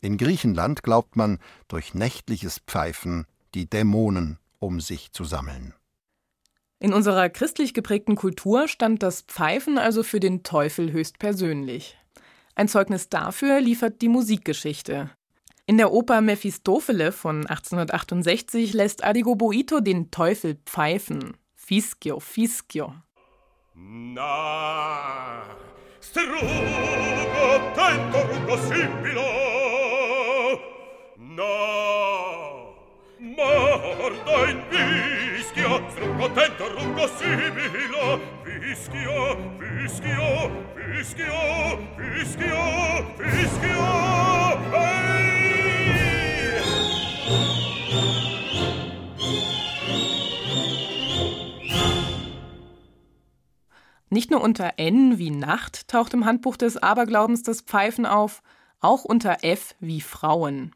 In 0.02 0.18
Griechenland 0.18 0.82
glaubt 0.82 1.16
man, 1.16 1.38
durch 1.68 1.94
nächtliches 1.94 2.58
Pfeifen 2.66 3.28
die 3.54 3.70
Dämonen 3.70 4.40
um 4.58 4.82
sich 4.82 5.12
zu 5.12 5.26
sammeln. 5.26 5.76
In 6.82 6.94
unserer 6.94 7.30
christlich 7.30 7.76
geprägten 7.76 8.16
Kultur 8.16 8.68
stand 8.68 9.04
das 9.04 9.22
Pfeifen 9.22 9.78
also 9.78 10.02
für 10.02 10.20
den 10.20 10.42
Teufel 10.42 10.92
höchstpersönlich. 10.92 11.96
Ein 12.56 12.68
Zeugnis 12.68 13.08
dafür 13.08 13.62
liefert 13.62 14.02
die 14.02 14.10
Musikgeschichte. 14.10 15.12
In 15.68 15.78
der 15.78 15.92
Oper 15.92 16.22
Mephistofele 16.22 17.12
von 17.12 17.46
1868 17.46 18.74
lässt 18.74 19.04
Adigo 19.04 19.36
Boito 19.36 19.80
den 19.80 20.10
Teufel 20.10 20.58
pfeifen. 20.66 21.38
Fischio, 21.54 22.20
Fischio. 22.20 22.96
Na, 23.76 25.44
strugo 26.02 26.42
tento 27.76 28.58
sibilo. 28.58 29.22
Na, 31.16 32.51
morda 33.22 34.50
in 34.50 34.62
fischio, 34.70 35.80
strugo 35.92 36.28
tento 36.30 36.66
sibilo. 37.18 38.20
Fischio, 38.44 39.38
Fischio, 39.60 40.52
Fischio, 40.76 41.42
Fischio, 41.98 42.64
Fischio, 43.18 43.84
hey! 44.72 45.12
Nicht 54.10 54.30
nur 54.30 54.42
unter 54.42 54.74
N 54.78 55.18
wie 55.20 55.30
Nacht 55.30 55.88
taucht 55.88 56.14
im 56.14 56.26
Handbuch 56.26 56.58
des 56.58 56.76
Aberglaubens 56.76 57.44
das 57.44 57.62
Pfeifen 57.62 58.06
auf, 58.06 58.42
auch 58.82 59.06
unter 59.06 59.44
F 59.44 59.76
wie 59.80 60.02
Frauen. 60.02 60.76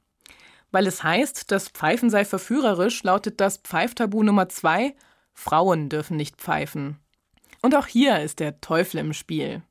Weil 0.72 0.88
es 0.88 1.03
heißt, 1.03 1.51
das 1.51 1.69
Pfeifen 1.69 2.10
sei 2.10 2.25
verführerisch, 2.25 3.03
lautet 3.03 3.39
das 3.39 3.57
Pfeiftabu 3.57 4.24
Nummer 4.24 4.50
2, 4.50 4.95
Frauen 5.34 5.89
dürfen 5.89 6.17
nicht 6.17 6.38
pfeifen. 6.38 7.00
Und 7.62 7.75
auch 7.75 7.88
hier 7.88 8.19
ist 8.22 8.39
der 8.39 8.62
Teufel 8.62 9.00
im 9.00 9.13
Spiel. 9.13 9.63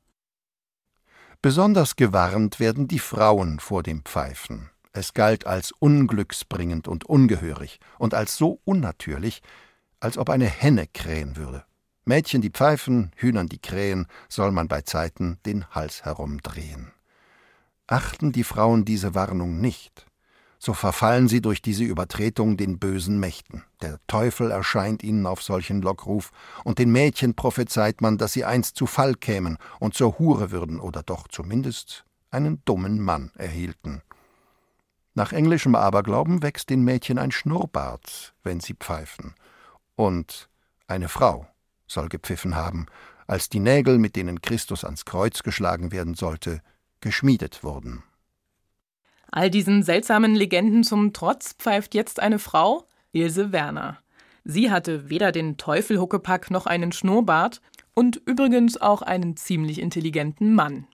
Besonders 1.41 1.95
gewarnt 1.95 2.59
werden 2.59 2.87
die 2.87 2.99
Frauen 2.99 3.59
vor 3.59 3.83
dem 3.83 4.03
Pfeifen. 4.03 4.69
Es 4.93 5.13
galt 5.13 5.45
als 5.45 5.71
unglücksbringend 5.73 6.87
und 6.87 7.05
ungehörig 7.05 7.79
und 7.99 8.13
als 8.13 8.37
so 8.37 8.61
unnatürlich, 8.63 9.41
als 9.99 10.17
ob 10.17 10.29
eine 10.29 10.45
Henne 10.45 10.87
krähen 10.87 11.35
würde. 11.35 11.65
Mädchen, 12.05 12.41
die 12.41 12.49
pfeifen, 12.49 13.11
Hühnern, 13.15 13.47
die 13.47 13.59
krähen, 13.59 14.07
soll 14.29 14.51
man 14.51 14.67
bei 14.67 14.81
Zeiten 14.81 15.39
den 15.45 15.67
Hals 15.71 16.05
herumdrehen. 16.05 16.91
Achten 17.87 18.31
die 18.31 18.43
Frauen 18.43 18.85
diese 18.85 19.15
Warnung 19.15 19.59
nicht, 19.59 20.05
so 20.59 20.73
verfallen 20.73 21.27
sie 21.27 21.41
durch 21.41 21.61
diese 21.61 21.83
Übertretung 21.83 22.57
den 22.57 22.79
bösen 22.79 23.19
Mächten. 23.19 23.63
Der 23.81 23.99
Teufel 24.07 24.51
erscheint 24.51 25.03
ihnen 25.03 25.25
auf 25.25 25.41
solchen 25.41 25.81
Lockruf, 25.81 26.31
und 26.63 26.79
den 26.79 26.91
Mädchen 26.91 27.35
prophezeit 27.35 28.01
man, 28.01 28.17
dass 28.17 28.33
sie 28.33 28.45
einst 28.45 28.75
zu 28.75 28.85
Fall 28.85 29.15
kämen 29.15 29.57
und 29.79 29.93
zur 29.93 30.17
Hure 30.19 30.51
würden 30.51 30.79
oder 30.79 31.03
doch 31.03 31.27
zumindest 31.27 32.05
einen 32.31 32.61
dummen 32.65 32.99
Mann 32.99 33.31
erhielten. 33.35 34.01
Nach 35.13 35.31
englischem 35.31 35.75
Aberglauben 35.75 36.43
wächst 36.43 36.69
den 36.69 36.83
Mädchen 36.83 37.17
ein 37.17 37.31
Schnurrbart, 37.31 38.33
wenn 38.43 38.59
sie 38.59 38.73
pfeifen. 38.73 39.33
Und 39.95 40.49
eine 40.87 41.07
Frau 41.07 41.47
soll 41.87 42.09
gepfiffen 42.09 42.55
haben, 42.55 42.87
als 43.25 43.47
die 43.49 43.59
Nägel, 43.59 43.97
mit 43.97 44.15
denen 44.15 44.41
Christus 44.41 44.83
ans 44.83 45.05
Kreuz 45.05 45.41
geschlagen 45.41 45.91
werden 45.91 46.15
sollte, 46.15 46.61
geschmiedet 46.99 47.63
wurden. 47.63 48.03
All 49.35 49.49
diesen 49.49 49.83
seltsamen 49.83 50.33
Legenden 50.33 50.85
zum 50.85 51.11
Trotz 51.11 51.55
pfeift 51.59 51.93
jetzt 51.93 52.21
eine 52.21 52.39
Frau, 52.39 52.87
Ilse 53.11 53.51
Werner. 53.51 53.99
Sie 54.45 54.71
hatte 54.71 55.09
weder 55.09 55.33
den 55.33 55.57
Teufelhuckepack 55.57 56.51
noch 56.51 56.65
einen 56.65 56.93
Schnurrbart 56.93 57.59
und 57.93 58.15
übrigens 58.15 58.79
auch 58.79 59.01
einen 59.01 59.35
ziemlich 59.35 59.81
intelligenten 59.81 60.55
Mann. 60.55 60.87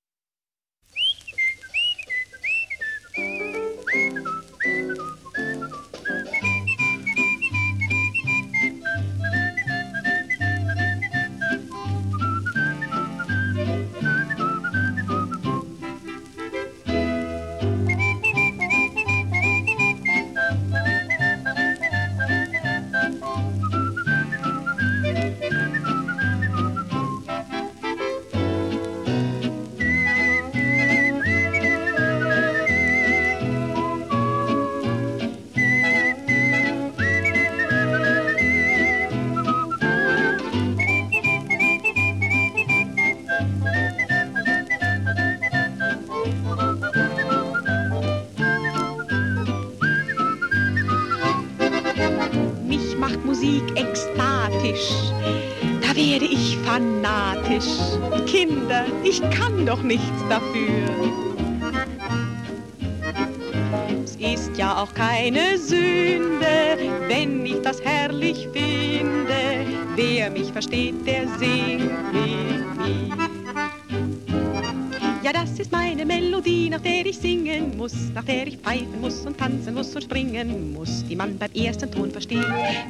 Und 79.26 79.38
tanzen 79.38 79.74
muss 79.74 79.96
und 79.96 80.04
springen 80.04 80.74
muss, 80.74 81.04
die 81.08 81.16
man 81.16 81.38
beim 81.38 81.52
ersten 81.54 81.92
Ton 81.92 82.12
versteht, 82.12 82.46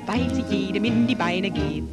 weil 0.05 0.33
sie 0.33 0.43
jedem 0.55 0.85
in 0.85 1.07
die 1.07 1.15
Beine 1.15 1.49
geht. 1.49 1.83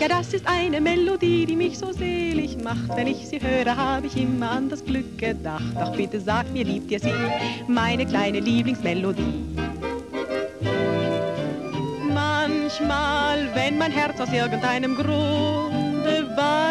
Ja, 0.00 0.08
das 0.08 0.32
ist 0.32 0.46
eine 0.46 0.80
Melodie, 0.80 1.44
die 1.44 1.56
mich 1.56 1.78
so 1.78 1.92
selig 1.92 2.56
macht. 2.62 2.88
Wenn 2.96 3.06
ich 3.06 3.28
sie 3.28 3.38
höre, 3.38 3.76
habe 3.76 4.06
ich 4.06 4.16
immer 4.16 4.50
an 4.50 4.70
das 4.70 4.82
Glück 4.82 5.18
gedacht. 5.18 5.74
Ach, 5.76 5.92
bitte 5.92 6.18
sag 6.20 6.50
mir, 6.52 6.64
liebt 6.64 6.90
ihr 6.90 7.00
sie, 7.00 7.12
meine 7.68 8.06
kleine 8.06 8.40
Lieblingsmelodie. 8.40 9.44
Manchmal, 12.14 13.54
wenn 13.54 13.76
mein 13.76 13.92
Herz 13.92 14.18
aus 14.20 14.32
irgendeinem 14.32 14.94
Grunde 14.94 16.26
weint, 16.34 16.69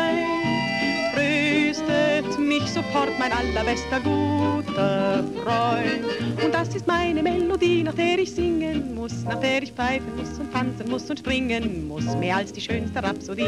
mich 2.50 2.66
sofort 2.66 3.12
mein 3.20 3.32
allerbester 3.32 4.00
guter 4.00 5.24
Freund. 5.44 6.44
Und 6.44 6.54
das 6.54 6.76
ist 6.76 6.88
meine 6.88 7.22
Melodie, 7.22 7.84
nach 7.84 7.94
der 7.94 8.18
ich 8.18 8.34
singen 8.34 8.96
muss, 8.96 9.24
nach 9.24 9.40
der 9.40 9.62
ich 9.62 9.72
pfeifen 9.72 10.16
muss 10.18 10.40
und 10.40 10.52
tanzen 10.52 10.90
muss 10.90 11.08
und 11.10 11.20
springen 11.20 11.88
muss, 11.88 12.06
mehr 12.16 12.38
als 12.38 12.52
die 12.52 12.62
schönste 12.62 13.04
Rhapsodie. 13.04 13.46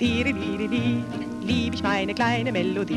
Diri, 0.00 0.32
diri, 0.32 0.68
di, 0.68 1.04
lieb 1.46 1.74
ich 1.74 1.82
meine 1.82 2.14
kleine 2.14 2.50
Melodie. 2.50 2.96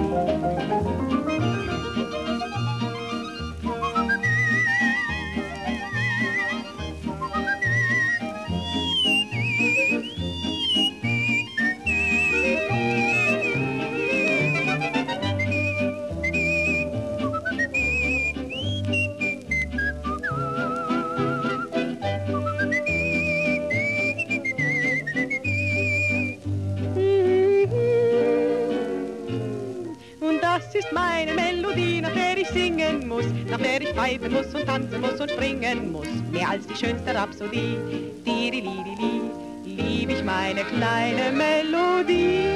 Tanzen 34.73 35.01
muss 35.01 35.19
und 35.19 35.29
springen 35.29 35.91
muss. 35.91 36.07
Mehr 36.31 36.49
als 36.49 36.65
die 36.65 36.75
schönste 36.75 37.13
Rhapsodie. 37.13 37.77
Dirilidili, 38.25 39.21
lieb 39.65 40.09
ich 40.09 40.23
meine 40.23 40.63
kleine 40.63 41.31
Melodie. 41.31 42.49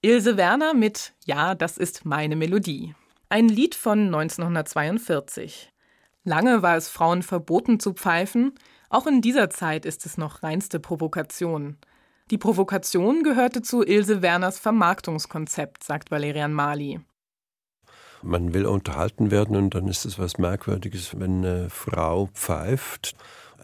Ilse 0.00 0.36
Werner 0.36 0.74
mit 0.74 1.12
Ja, 1.24 1.54
das 1.54 1.78
ist 1.78 2.04
meine 2.04 2.34
Melodie. 2.34 2.96
Ein 3.28 3.48
Lied 3.48 3.76
von 3.76 4.06
1942. 4.06 5.72
Lange 6.24 6.62
war 6.62 6.76
es 6.76 6.88
Frauen 6.88 7.22
verboten 7.22 7.78
zu 7.78 7.92
pfeifen, 7.94 8.54
auch 8.90 9.06
in 9.06 9.20
dieser 9.20 9.50
Zeit 9.50 9.86
ist 9.86 10.04
es 10.04 10.18
noch 10.18 10.42
reinste 10.42 10.80
Provokation. 10.80 11.78
Die 12.30 12.38
Provokation 12.38 13.22
gehörte 13.22 13.62
zu 13.62 13.82
Ilse 13.82 14.20
Werners 14.20 14.58
Vermarktungskonzept, 14.58 15.84
sagt 15.84 16.10
Valerian 16.10 16.52
Mali. 16.52 17.00
Man 18.22 18.54
will 18.54 18.66
unterhalten 18.66 19.30
werden 19.30 19.56
und 19.56 19.74
dann 19.74 19.88
ist 19.88 20.04
es 20.04 20.18
was 20.18 20.38
Merkwürdiges, 20.38 21.18
wenn 21.18 21.44
eine 21.44 21.70
Frau 21.70 22.28
pfeift. 22.34 23.14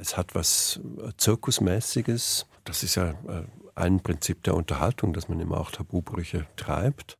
Es 0.01 0.16
hat 0.16 0.35
was 0.35 0.81
Zirkusmäßiges. 1.16 2.47
Das 2.64 2.83
ist 2.83 2.97
ja 2.97 3.11
äh, 3.11 3.44
ein 3.75 4.01
Prinzip 4.01 4.42
der 4.42 4.55
Unterhaltung, 4.55 5.12
dass 5.12 5.29
man 5.29 5.40
immer 5.40 5.59
auch 5.59 5.71
Tabubrüche 5.71 6.47
treibt. 6.57 7.16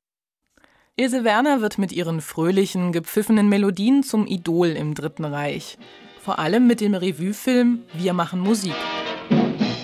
Ilse 0.96 1.22
Werner 1.22 1.61
wird 1.61 1.79
mit 1.79 1.92
ihren 1.92 2.20
fröhlichen, 2.20 2.90
gepfiffenen 2.90 3.48
Melodien 3.48 4.03
zum 4.03 4.27
Idol 4.27 4.68
im 4.68 4.94
Dritten 4.94 5.24
Reich. 5.24 5.79
Vor 6.20 6.40
allem 6.40 6.66
mit 6.66 6.81
dem 6.81 6.94
Revuefilm 6.94 7.85
Wir 7.94 8.12
machen 8.12 8.40
Musik. 8.40 8.74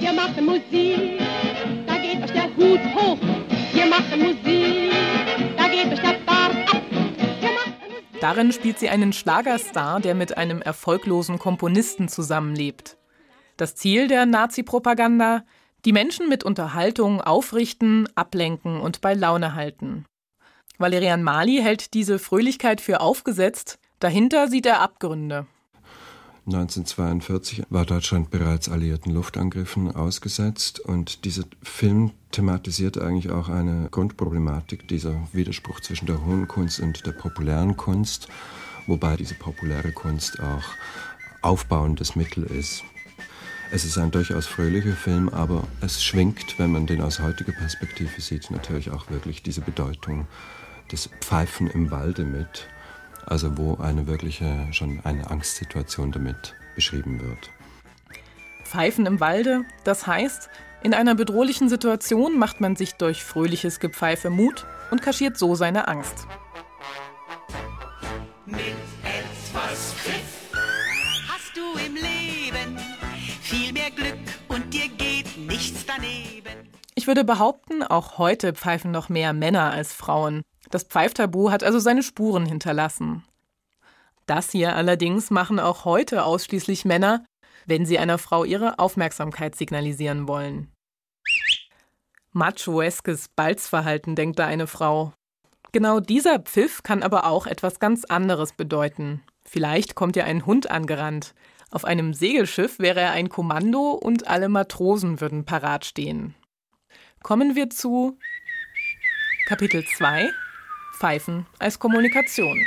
Wir 0.01 0.12
machen 0.12 0.45
Musik, 0.45 1.21
da 1.87 1.95
geht 1.95 2.23
euch 2.23 2.33
der 2.33 2.57
Hut 2.57 2.81
hoch. 2.97 3.19
Wir 3.73 3.87
machen 3.87 4.21
Musik, 4.21 4.93
da 5.57 5.69
geht 5.69 5.93
euch 5.93 6.01
der 6.01 6.23
Darin 8.24 8.52
spielt 8.52 8.78
sie 8.78 8.88
einen 8.88 9.12
Schlagerstar, 9.12 10.00
der 10.00 10.14
mit 10.14 10.38
einem 10.38 10.62
erfolglosen 10.62 11.38
Komponisten 11.38 12.08
zusammenlebt. 12.08 12.96
Das 13.58 13.74
Ziel 13.74 14.08
der 14.08 14.24
Nazi-Propaganda? 14.24 15.44
Die 15.84 15.92
Menschen 15.92 16.30
mit 16.30 16.42
Unterhaltung 16.42 17.20
aufrichten, 17.20 18.08
ablenken 18.14 18.80
und 18.80 19.02
bei 19.02 19.12
Laune 19.12 19.54
halten. 19.54 20.06
Valerian 20.78 21.22
Mali 21.22 21.60
hält 21.60 21.92
diese 21.92 22.18
Fröhlichkeit 22.18 22.80
für 22.80 23.02
aufgesetzt, 23.02 23.78
dahinter 23.98 24.48
sieht 24.48 24.64
er 24.64 24.80
Abgründe. 24.80 25.46
1942 26.46 27.62
war 27.70 27.87
Deutschland 27.87 28.30
bereits 28.30 28.68
alliierten 28.68 29.14
Luftangriffen 29.14 29.96
ausgesetzt 29.96 30.78
und 30.78 31.24
dieser 31.24 31.44
Film 31.62 32.11
thematisiert 32.33 32.98
eigentlich 32.98 33.30
auch 33.30 33.48
eine 33.48 33.88
Grundproblematik, 33.90 34.87
dieser 34.87 35.14
Widerspruch 35.33 35.80
zwischen 35.80 36.04
der 36.04 36.22
hohen 36.22 36.46
Kunst 36.46 36.80
und 36.80 37.07
der 37.07 37.12
populären 37.12 37.78
Kunst, 37.78 38.28
wobei 38.87 39.16
diese 39.16 39.35
populäre 39.35 39.92
Kunst 39.92 40.38
auch 40.40 40.64
aufbauendes 41.40 42.14
Mittel 42.14 42.44
ist. 42.44 42.85
Es 43.70 43.87
ist 43.87 43.96
ein 43.96 44.11
durchaus 44.11 44.46
fröhlicher 44.46 44.92
Film, 44.92 45.30
aber 45.30 45.66
es 45.80 46.04
schwingt, 46.04 46.59
wenn 46.59 46.72
man 46.72 46.87
den 46.87 47.00
aus 47.00 47.20
heutiger 47.20 47.52
Perspektive 47.52 48.20
sieht, 48.20 48.50
natürlich 48.50 48.90
auch 48.90 49.11
wirklich 49.11 49.42
diese 49.42 49.62
Bedeutung 49.62 50.26
des 50.92 51.09
Pfeifen 51.20 51.70
im 51.70 51.90
Walde 51.90 52.24
mit 52.24 52.68
also 53.26 53.56
wo 53.56 53.76
eine 53.76 54.06
wirkliche, 54.06 54.68
schon 54.72 55.00
eine 55.04 55.30
Angstsituation 55.30 56.12
damit 56.12 56.54
beschrieben 56.74 57.20
wird. 57.20 57.50
Pfeifen 58.64 59.06
im 59.06 59.20
Walde, 59.20 59.64
das 59.84 60.06
heißt, 60.06 60.48
in 60.82 60.94
einer 60.94 61.14
bedrohlichen 61.14 61.68
Situation 61.68 62.38
macht 62.38 62.60
man 62.60 62.76
sich 62.76 62.94
durch 62.94 63.24
fröhliches 63.24 63.80
Gepfeife 63.80 64.30
Mut 64.30 64.66
und 64.90 65.00
kaschiert 65.00 65.38
so 65.38 65.54
seine 65.54 65.88
Angst. 65.88 66.26
Mit 68.46 68.58
etwas 69.02 69.94
Pfiff 69.94 70.52
hast 71.28 71.56
du 71.56 71.78
im 71.87 71.94
Leben 71.94 72.78
viel 73.40 73.72
mehr 73.72 73.90
Glück 73.90 74.18
und 74.48 74.74
dir 74.74 74.88
geht 74.88 75.38
nichts 75.38 75.87
daneben. 75.87 76.68
Ich 76.94 77.06
würde 77.06 77.24
behaupten, 77.24 77.82
auch 77.82 78.18
heute 78.18 78.52
pfeifen 78.52 78.90
noch 78.90 79.08
mehr 79.08 79.32
Männer 79.32 79.70
als 79.72 79.92
Frauen. 79.92 80.42
Das 80.74 80.82
Pfeiftabu 80.82 81.52
hat 81.52 81.62
also 81.62 81.78
seine 81.78 82.02
Spuren 82.02 82.46
hinterlassen. 82.46 83.22
Das 84.26 84.50
hier 84.50 84.74
allerdings 84.74 85.30
machen 85.30 85.60
auch 85.60 85.84
heute 85.84 86.24
ausschließlich 86.24 86.84
Männer, 86.84 87.24
wenn 87.64 87.87
sie 87.87 87.96
einer 87.96 88.18
Frau 88.18 88.42
ihre 88.42 88.80
Aufmerksamkeit 88.80 89.54
signalisieren 89.54 90.26
wollen. 90.26 90.72
Machoeskes 92.32 93.28
Balzverhalten, 93.37 94.16
denkt 94.16 94.40
da 94.40 94.46
eine 94.46 94.66
Frau. 94.66 95.12
Genau 95.70 96.00
dieser 96.00 96.40
Pfiff 96.40 96.82
kann 96.82 97.04
aber 97.04 97.26
auch 97.26 97.46
etwas 97.46 97.78
ganz 97.78 98.04
anderes 98.04 98.52
bedeuten. 98.52 99.22
Vielleicht 99.44 99.94
kommt 99.94 100.16
ja 100.16 100.24
ein 100.24 100.44
Hund 100.44 100.72
angerannt. 100.72 101.37
Auf 101.70 101.84
einem 101.84 102.14
Segelschiff 102.14 102.80
wäre 102.80 102.98
er 102.98 103.12
ein 103.12 103.28
Kommando 103.28 103.92
und 103.92 104.26
alle 104.26 104.48
Matrosen 104.48 105.20
würden 105.20 105.44
parat 105.44 105.84
stehen. 105.84 106.34
Kommen 107.22 107.54
wir 107.54 107.70
zu 107.70 108.18
Kapitel 109.46 109.84
2 109.84 110.32
Pfeifen 110.94 111.46
als 111.59 111.78
Kommunikation. 111.78 112.66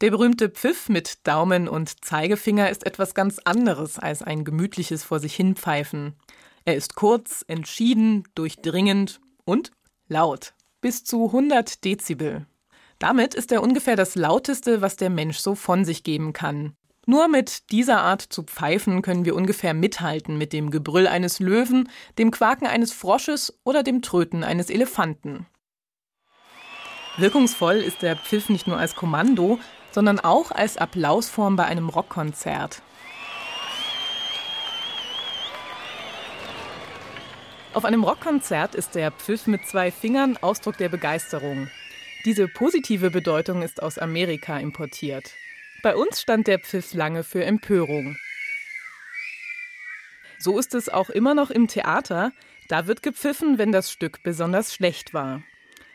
Der 0.00 0.10
berühmte 0.10 0.48
Pfiff 0.48 0.88
mit 0.88 1.26
Daumen 1.26 1.68
und 1.68 2.04
Zeigefinger 2.04 2.70
ist 2.70 2.86
etwas 2.86 3.14
ganz 3.14 3.38
anderes 3.44 3.98
als 3.98 4.22
ein 4.22 4.44
gemütliches 4.44 5.04
vor 5.04 5.20
sich 5.20 5.36
hinpfeifen. 5.36 6.14
Er 6.64 6.74
ist 6.74 6.96
kurz, 6.96 7.44
entschieden, 7.46 8.24
durchdringend 8.34 9.20
und 9.44 9.70
laut, 10.08 10.54
bis 10.80 11.04
zu 11.04 11.26
100 11.26 11.84
Dezibel. 11.84 12.46
Damit 12.98 13.34
ist 13.34 13.52
er 13.52 13.62
ungefähr 13.62 13.96
das 13.96 14.14
lauteste, 14.16 14.80
was 14.80 14.96
der 14.96 15.10
Mensch 15.10 15.38
so 15.38 15.54
von 15.54 15.84
sich 15.84 16.02
geben 16.02 16.32
kann. 16.32 16.76
Nur 17.04 17.26
mit 17.26 17.72
dieser 17.72 18.00
Art 18.00 18.22
zu 18.22 18.44
pfeifen 18.44 19.02
können 19.02 19.24
wir 19.24 19.34
ungefähr 19.34 19.74
mithalten 19.74 20.38
mit 20.38 20.52
dem 20.52 20.70
Gebrüll 20.70 21.08
eines 21.08 21.40
Löwen, 21.40 21.88
dem 22.16 22.30
Quaken 22.30 22.68
eines 22.68 22.92
Frosches 22.92 23.58
oder 23.64 23.82
dem 23.82 24.02
Tröten 24.02 24.44
eines 24.44 24.70
Elefanten. 24.70 25.46
Wirkungsvoll 27.16 27.76
ist 27.76 28.02
der 28.02 28.16
Pfiff 28.16 28.48
nicht 28.48 28.68
nur 28.68 28.78
als 28.78 28.94
Kommando, 28.94 29.58
sondern 29.90 30.20
auch 30.20 30.52
als 30.52 30.76
Applausform 30.76 31.56
bei 31.56 31.64
einem 31.64 31.88
Rockkonzert. 31.88 32.82
Auf 37.74 37.84
einem 37.84 38.04
Rockkonzert 38.04 38.76
ist 38.76 38.94
der 38.94 39.10
Pfiff 39.10 39.48
mit 39.48 39.66
zwei 39.66 39.90
Fingern 39.90 40.36
Ausdruck 40.36 40.76
der 40.76 40.88
Begeisterung. 40.88 41.68
Diese 42.24 42.46
positive 42.46 43.10
Bedeutung 43.10 43.62
ist 43.62 43.82
aus 43.82 43.98
Amerika 43.98 44.58
importiert. 44.58 45.32
Bei 45.82 45.96
uns 45.96 46.20
stand 46.20 46.46
der 46.46 46.60
Pfiff 46.60 46.94
lange 46.94 47.24
für 47.24 47.44
Empörung. 47.44 48.16
So 50.38 50.58
ist 50.58 50.74
es 50.74 50.88
auch 50.88 51.10
immer 51.10 51.34
noch 51.34 51.50
im 51.50 51.66
Theater. 51.66 52.32
Da 52.68 52.86
wird 52.86 53.02
gepfiffen, 53.02 53.58
wenn 53.58 53.72
das 53.72 53.90
Stück 53.90 54.22
besonders 54.22 54.72
schlecht 54.72 55.12
war. 55.12 55.42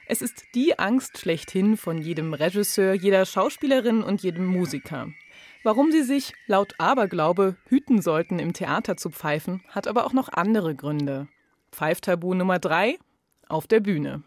Es 0.05 0.21
ist 0.21 0.43
die 0.55 0.77
Angst 0.77 1.17
schlechthin 1.17 1.77
von 1.77 2.01
jedem 2.01 2.33
Regisseur, 2.33 2.93
jeder 2.93 3.25
Schauspielerin 3.25 4.03
und 4.03 4.23
jedem 4.23 4.45
Musiker. 4.45 5.07
Warum 5.63 5.91
sie 5.91 6.03
sich, 6.03 6.33
laut 6.47 6.75
Aberglaube, 6.77 7.55
hüten 7.67 8.01
sollten, 8.01 8.39
im 8.39 8.53
Theater 8.53 8.97
zu 8.97 9.09
pfeifen, 9.09 9.63
hat 9.69 9.87
aber 9.87 10.05
auch 10.05 10.13
noch 10.13 10.29
andere 10.29 10.75
Gründe. 10.75 11.27
Pfeiftabu 11.71 12.33
Nummer 12.33 12.59
drei 12.59 12.97
auf 13.47 13.67
der 13.67 13.79
Bühne. 13.79 14.23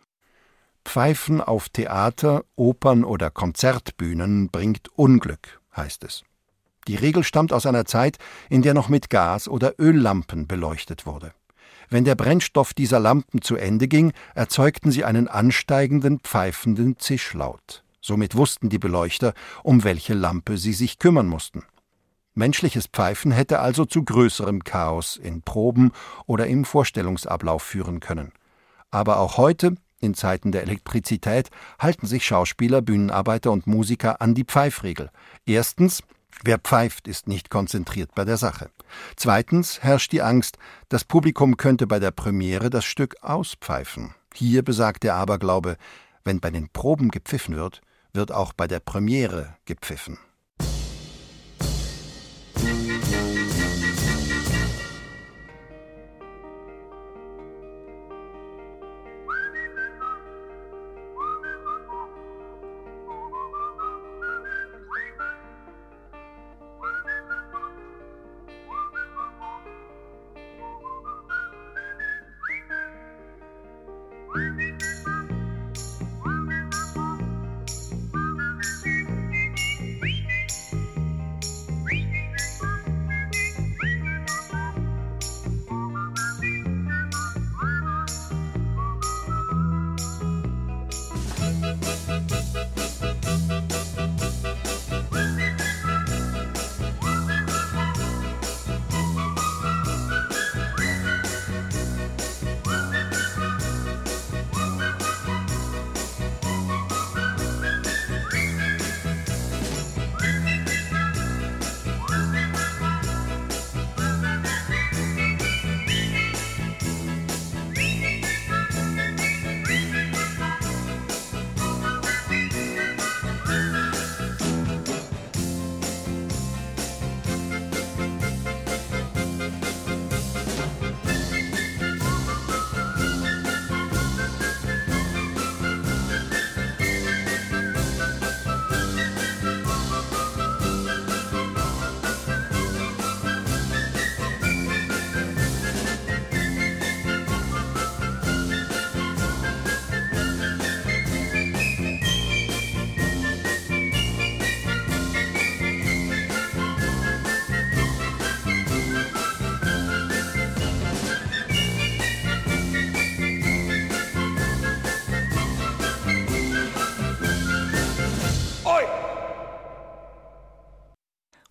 Pfeifen 0.84 1.40
auf 1.40 1.68
Theater, 1.68 2.44
Opern 2.56 3.04
oder 3.04 3.30
Konzertbühnen 3.30 4.50
bringt 4.50 4.88
Unglück, 4.96 5.60
heißt 5.76 6.04
es. 6.04 6.24
Die 6.88 6.96
Regel 6.96 7.24
stammt 7.24 7.52
aus 7.52 7.66
einer 7.66 7.84
Zeit, 7.84 8.18
in 8.48 8.62
der 8.62 8.74
noch 8.74 8.88
mit 8.88 9.10
Gas- 9.10 9.48
oder 9.48 9.74
Öllampen 9.78 10.46
beleuchtet 10.46 11.06
wurde. 11.06 11.32
Wenn 11.88 12.04
der 12.04 12.14
Brennstoff 12.14 12.72
dieser 12.72 13.00
Lampen 13.00 13.42
zu 13.42 13.56
Ende 13.56 13.88
ging, 13.88 14.12
erzeugten 14.34 14.90
sie 14.90 15.04
einen 15.04 15.28
ansteigenden, 15.28 16.20
pfeifenden 16.20 16.98
Zischlaut. 16.98 17.84
Somit 18.00 18.36
wussten 18.36 18.68
die 18.68 18.78
Beleuchter, 18.78 19.34
um 19.62 19.84
welche 19.84 20.14
Lampe 20.14 20.56
sie 20.56 20.72
sich 20.72 20.98
kümmern 20.98 21.26
mussten. 21.26 21.64
Menschliches 22.34 22.86
Pfeifen 22.86 23.32
hätte 23.32 23.58
also 23.58 23.84
zu 23.84 24.04
größerem 24.04 24.64
Chaos 24.64 25.16
in 25.16 25.42
Proben 25.42 25.92
oder 26.26 26.46
im 26.46 26.64
Vorstellungsablauf 26.64 27.62
führen 27.62 28.00
können. 28.00 28.32
Aber 28.90 29.18
auch 29.18 29.36
heute, 29.36 29.74
in 30.00 30.14
Zeiten 30.14 30.52
der 30.52 30.62
Elektrizität, 30.62 31.50
halten 31.78 32.06
sich 32.06 32.24
Schauspieler, 32.24 32.82
Bühnenarbeiter 32.82 33.52
und 33.52 33.66
Musiker 33.66 34.20
an 34.20 34.34
die 34.34 34.44
Pfeifregel. 34.44 35.10
Erstens, 35.46 36.02
wer 36.42 36.58
pfeift, 36.58 37.06
ist 37.06 37.28
nicht 37.28 37.50
konzentriert 37.50 38.14
bei 38.14 38.24
der 38.24 38.36
Sache. 38.36 38.70
Zweitens 39.16 39.82
herrscht 39.82 40.12
die 40.12 40.22
Angst, 40.22 40.58
das 40.88 41.04
Publikum 41.04 41.56
könnte 41.56 41.86
bei 41.86 41.98
der 41.98 42.10
Premiere 42.10 42.70
das 42.70 42.84
Stück 42.84 43.16
auspfeifen. 43.22 44.14
Hier 44.34 44.62
besagt 44.62 45.02
der 45.02 45.14
Aberglaube, 45.14 45.76
wenn 46.24 46.40
bei 46.40 46.50
den 46.50 46.68
Proben 46.68 47.10
gepfiffen 47.10 47.56
wird, 47.56 47.80
wird 48.12 48.32
auch 48.32 48.52
bei 48.52 48.66
der 48.66 48.80
Premiere 48.80 49.56
gepfiffen. 49.64 50.18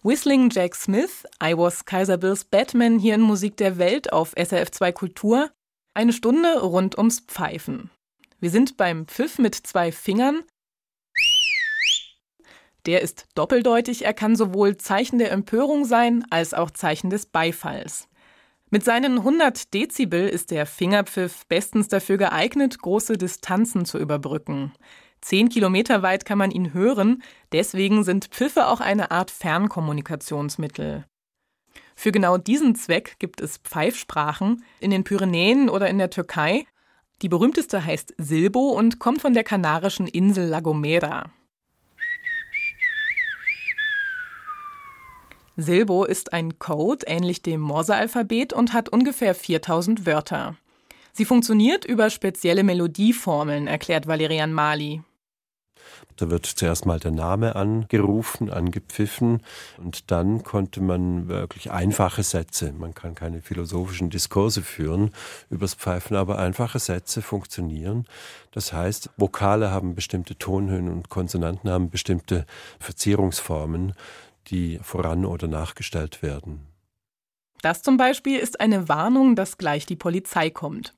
Whistling 0.09 0.49
Jack 0.49 0.73
Smith, 0.73 1.23
I 1.39 1.55
Was 1.55 1.85
Kaiser 1.85 2.17
Bills 2.17 2.43
Batman 2.43 2.97
hier 2.97 3.13
in 3.13 3.21
Musik 3.21 3.57
der 3.57 3.77
Welt 3.77 4.11
auf 4.11 4.33
SRF 4.35 4.71
2 4.71 4.91
Kultur. 4.91 5.51
Eine 5.93 6.13
Stunde 6.13 6.61
rund 6.61 6.97
ums 6.97 7.19
Pfeifen. 7.19 7.91
Wir 8.39 8.49
sind 8.49 8.75
beim 8.75 9.05
Pfiff 9.05 9.37
mit 9.37 9.53
zwei 9.53 9.91
Fingern. 9.91 10.41
Der 12.87 13.01
ist 13.01 13.27
doppeldeutig, 13.35 14.03
er 14.03 14.15
kann 14.15 14.35
sowohl 14.35 14.77
Zeichen 14.77 15.19
der 15.19 15.31
Empörung 15.31 15.85
sein 15.85 16.25
als 16.31 16.55
auch 16.55 16.71
Zeichen 16.71 17.11
des 17.11 17.27
Beifalls. 17.27 18.07
Mit 18.71 18.83
seinen 18.83 19.19
100 19.19 19.75
Dezibel 19.75 20.27
ist 20.27 20.49
der 20.49 20.65
Fingerpfiff 20.65 21.45
bestens 21.45 21.87
dafür 21.87 22.17
geeignet, 22.17 22.79
große 22.79 23.15
Distanzen 23.19 23.85
zu 23.85 23.99
überbrücken. 23.99 24.73
Zehn 25.21 25.49
Kilometer 25.49 26.01
weit 26.01 26.25
kann 26.25 26.37
man 26.37 26.51
ihn 26.51 26.73
hören, 26.73 27.23
deswegen 27.51 28.03
sind 28.03 28.25
Pfiffe 28.25 28.67
auch 28.67 28.79
eine 28.79 29.11
Art 29.11 29.31
Fernkommunikationsmittel. 29.31 31.05
Für 31.95 32.11
genau 32.13 32.37
diesen 32.37 32.75
Zweck 32.75 33.17
gibt 33.19 33.41
es 33.41 33.57
Pfeifsprachen 33.57 34.63
in 34.79 34.91
den 34.91 35.03
Pyrenäen 35.03 35.69
oder 35.69 35.89
in 35.89 35.97
der 35.97 36.09
Türkei. 36.09 36.65
Die 37.21 37.27
berühmteste 37.27 37.83
heißt 37.83 38.13
Silbo 38.17 38.69
und 38.69 38.99
kommt 38.99 39.21
von 39.21 39.33
der 39.33 39.43
kanarischen 39.43 40.07
Insel 40.07 40.47
La 40.47 40.61
Gomera. 40.61 41.29
Silbo 45.57 46.05
ist 46.05 46.31
ein 46.31 46.57
Code 46.57 47.05
ähnlich 47.05 47.41
dem 47.41 47.59
Morsealphabet 47.59 48.53
und 48.53 48.71
hat 48.71 48.87
ungefähr 48.87 49.35
4000 49.35 50.05
Wörter. 50.05 50.55
Sie 51.11 51.25
funktioniert 51.25 51.83
über 51.83 52.09
spezielle 52.09 52.63
Melodieformeln, 52.63 53.67
erklärt 53.67 54.07
Valerian 54.07 54.53
Mali. 54.53 55.01
Da 56.19 56.29
wird 56.29 56.45
zuerst 56.45 56.85
mal 56.85 56.99
der 56.99 57.11
Name 57.11 57.55
angerufen, 57.55 58.49
angepfiffen 58.49 59.41
und 59.77 60.11
dann 60.11 60.43
konnte 60.43 60.81
man 60.81 61.29
wirklich 61.29 61.71
einfache 61.71 62.23
Sätze, 62.23 62.73
man 62.73 62.93
kann 62.93 63.15
keine 63.15 63.41
philosophischen 63.41 64.09
Diskurse 64.09 64.61
führen 64.61 65.11
übers 65.49 65.75
Pfeifen, 65.75 66.17
aber 66.17 66.37
einfache 66.37 66.79
Sätze 66.79 67.21
funktionieren. 67.21 68.05
Das 68.51 68.73
heißt, 68.73 69.11
Vokale 69.15 69.71
haben 69.71 69.95
bestimmte 69.95 70.37
Tonhöhen 70.37 70.89
und 70.89 71.07
Konsonanten 71.07 71.69
haben 71.69 71.89
bestimmte 71.89 72.45
Verzierungsformen, 72.79 73.93
die 74.47 74.79
voran 74.81 75.23
oder 75.23 75.47
nachgestellt 75.47 76.21
werden. 76.21 76.67
Das 77.61 77.81
zum 77.81 77.95
Beispiel 77.95 78.39
ist 78.39 78.59
eine 78.59 78.89
Warnung, 78.89 79.37
dass 79.37 79.57
gleich 79.57 79.85
die 79.85 79.95
Polizei 79.95 80.49
kommt. 80.49 80.93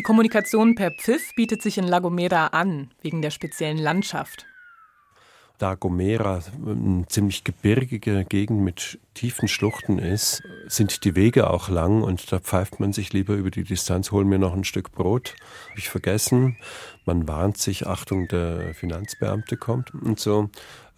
Die 0.00 0.02
Kommunikation 0.02 0.76
per 0.76 0.92
Pfiff 0.92 1.34
bietet 1.34 1.60
sich 1.60 1.76
in 1.76 1.84
La 1.84 1.98
Gomera 1.98 2.46
an, 2.46 2.90
wegen 3.02 3.20
der 3.20 3.28
speziellen 3.28 3.76
Landschaft. 3.76 4.46
Da 5.58 5.74
Gomera 5.74 6.42
eine 6.66 7.06
ziemlich 7.08 7.44
gebirgige 7.44 8.24
Gegend 8.24 8.62
mit 8.62 8.98
tiefen 9.12 9.46
Schluchten 9.46 9.98
ist, 9.98 10.42
sind 10.68 11.04
die 11.04 11.16
Wege 11.16 11.50
auch 11.50 11.68
lang 11.68 12.02
und 12.02 12.32
da 12.32 12.40
pfeift 12.40 12.80
man 12.80 12.94
sich 12.94 13.12
lieber 13.12 13.34
über 13.34 13.50
die 13.50 13.64
Distanz, 13.64 14.10
hol 14.10 14.24
mir 14.24 14.38
noch 14.38 14.54
ein 14.54 14.64
Stück 14.64 14.90
Brot. 14.92 15.34
Habe 15.68 15.78
ich 15.78 15.90
vergessen. 15.90 16.56
Man 17.04 17.28
warnt 17.28 17.58
sich, 17.58 17.86
Achtung, 17.86 18.26
der 18.28 18.72
Finanzbeamte 18.72 19.58
kommt 19.58 19.92
und 19.92 20.18
so. 20.18 20.48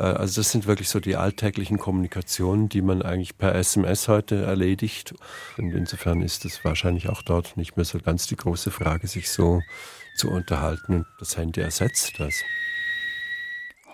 Äh, 0.02 0.06
also 0.06 0.40
das 0.40 0.50
sind 0.50 0.66
wirklich 0.66 0.88
so 0.88 1.00
die 1.00 1.16
alltäglichen 1.16 1.78
Kommunikationen, 1.78 2.68
die 2.68 2.82
man 2.82 3.02
eigentlich 3.02 3.38
per 3.38 3.54
SMS 3.54 4.08
heute 4.08 4.42
erledigt. 4.42 5.14
Und 5.56 5.72
insofern 5.72 6.20
ist 6.20 6.44
es 6.44 6.64
wahrscheinlich 6.64 7.08
auch 7.08 7.22
dort 7.22 7.56
nicht 7.56 7.76
mehr 7.76 7.84
so 7.84 7.98
ganz 7.98 8.26
die 8.26 8.36
große 8.36 8.70
Frage, 8.70 9.06
sich 9.06 9.30
so 9.30 9.62
zu 10.16 10.28
unterhalten. 10.28 10.96
Und 10.96 11.06
das 11.20 11.36
Handy 11.36 11.60
ersetzt 11.60 12.18
das. 12.18 12.34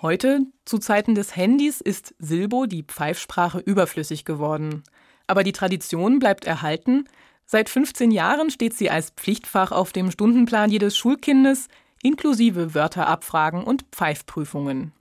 Heute, 0.01 0.40
zu 0.64 0.79
Zeiten 0.79 1.14
des 1.14 1.37
Handys, 1.37 1.81
ist 1.81 2.14
Silbo, 2.18 2.66
die 2.66 2.85
Pfeifsprache, 2.85 3.59
überflüssig 3.59 4.25
geworden. 4.25 4.85
Aber 5.27 5.42
die 5.42 5.53
Tradition 5.53 6.21
bleibt 6.21 6.44
erhalten. 6.44 7.05
Seit 7.44 7.68
15 7.68 8.11
Jahren 8.12 8.51
steht 8.51 8.75
sie 8.75 8.90
als 8.90 9.11
Pflichtfach 9.11 9.73
auf 9.73 9.92
dem 9.92 10.11
Stundenplan 10.11 10.71
jedes 10.71 10.97
Schulkindes, 10.97 11.66
inklusive 12.03 12.75
Wörterabfragen 12.75 13.64
und 13.64 13.87
Pfeifprüfungen. 13.90 14.92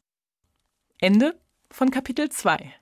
Ende 0.99 1.39
von 1.69 1.91
Kapitel 1.91 2.29
2. 2.29 2.73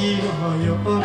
よ 0.00 0.97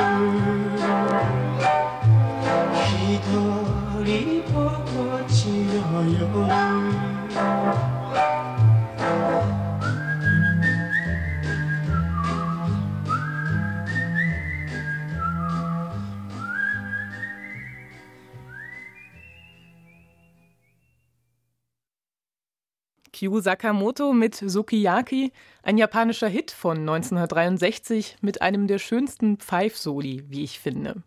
Kyu 23.24 23.40
Sakamoto 23.40 24.12
mit 24.12 24.36
Sukiyaki, 24.36 25.32
ein 25.62 25.78
japanischer 25.78 26.28
Hit 26.28 26.52
von 26.52 26.80
1963 26.80 28.18
mit 28.20 28.42
einem 28.42 28.68
der 28.68 28.80
schönsten 28.80 29.38
Pfeifsoli, 29.38 30.26
wie 30.28 30.44
ich 30.44 30.60
finde. 30.60 31.04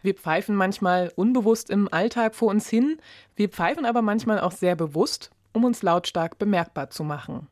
Wir 0.00 0.14
pfeifen 0.14 0.56
manchmal 0.56 1.12
unbewusst 1.16 1.68
im 1.68 1.92
Alltag 1.92 2.34
vor 2.34 2.48
uns 2.48 2.70
hin, 2.70 2.96
wir 3.36 3.50
pfeifen 3.50 3.84
aber 3.84 4.00
manchmal 4.00 4.40
auch 4.40 4.52
sehr 4.52 4.74
bewusst, 4.74 5.30
um 5.52 5.64
uns 5.64 5.82
lautstark 5.82 6.38
bemerkbar 6.38 6.88
zu 6.88 7.04
machen. 7.04 7.46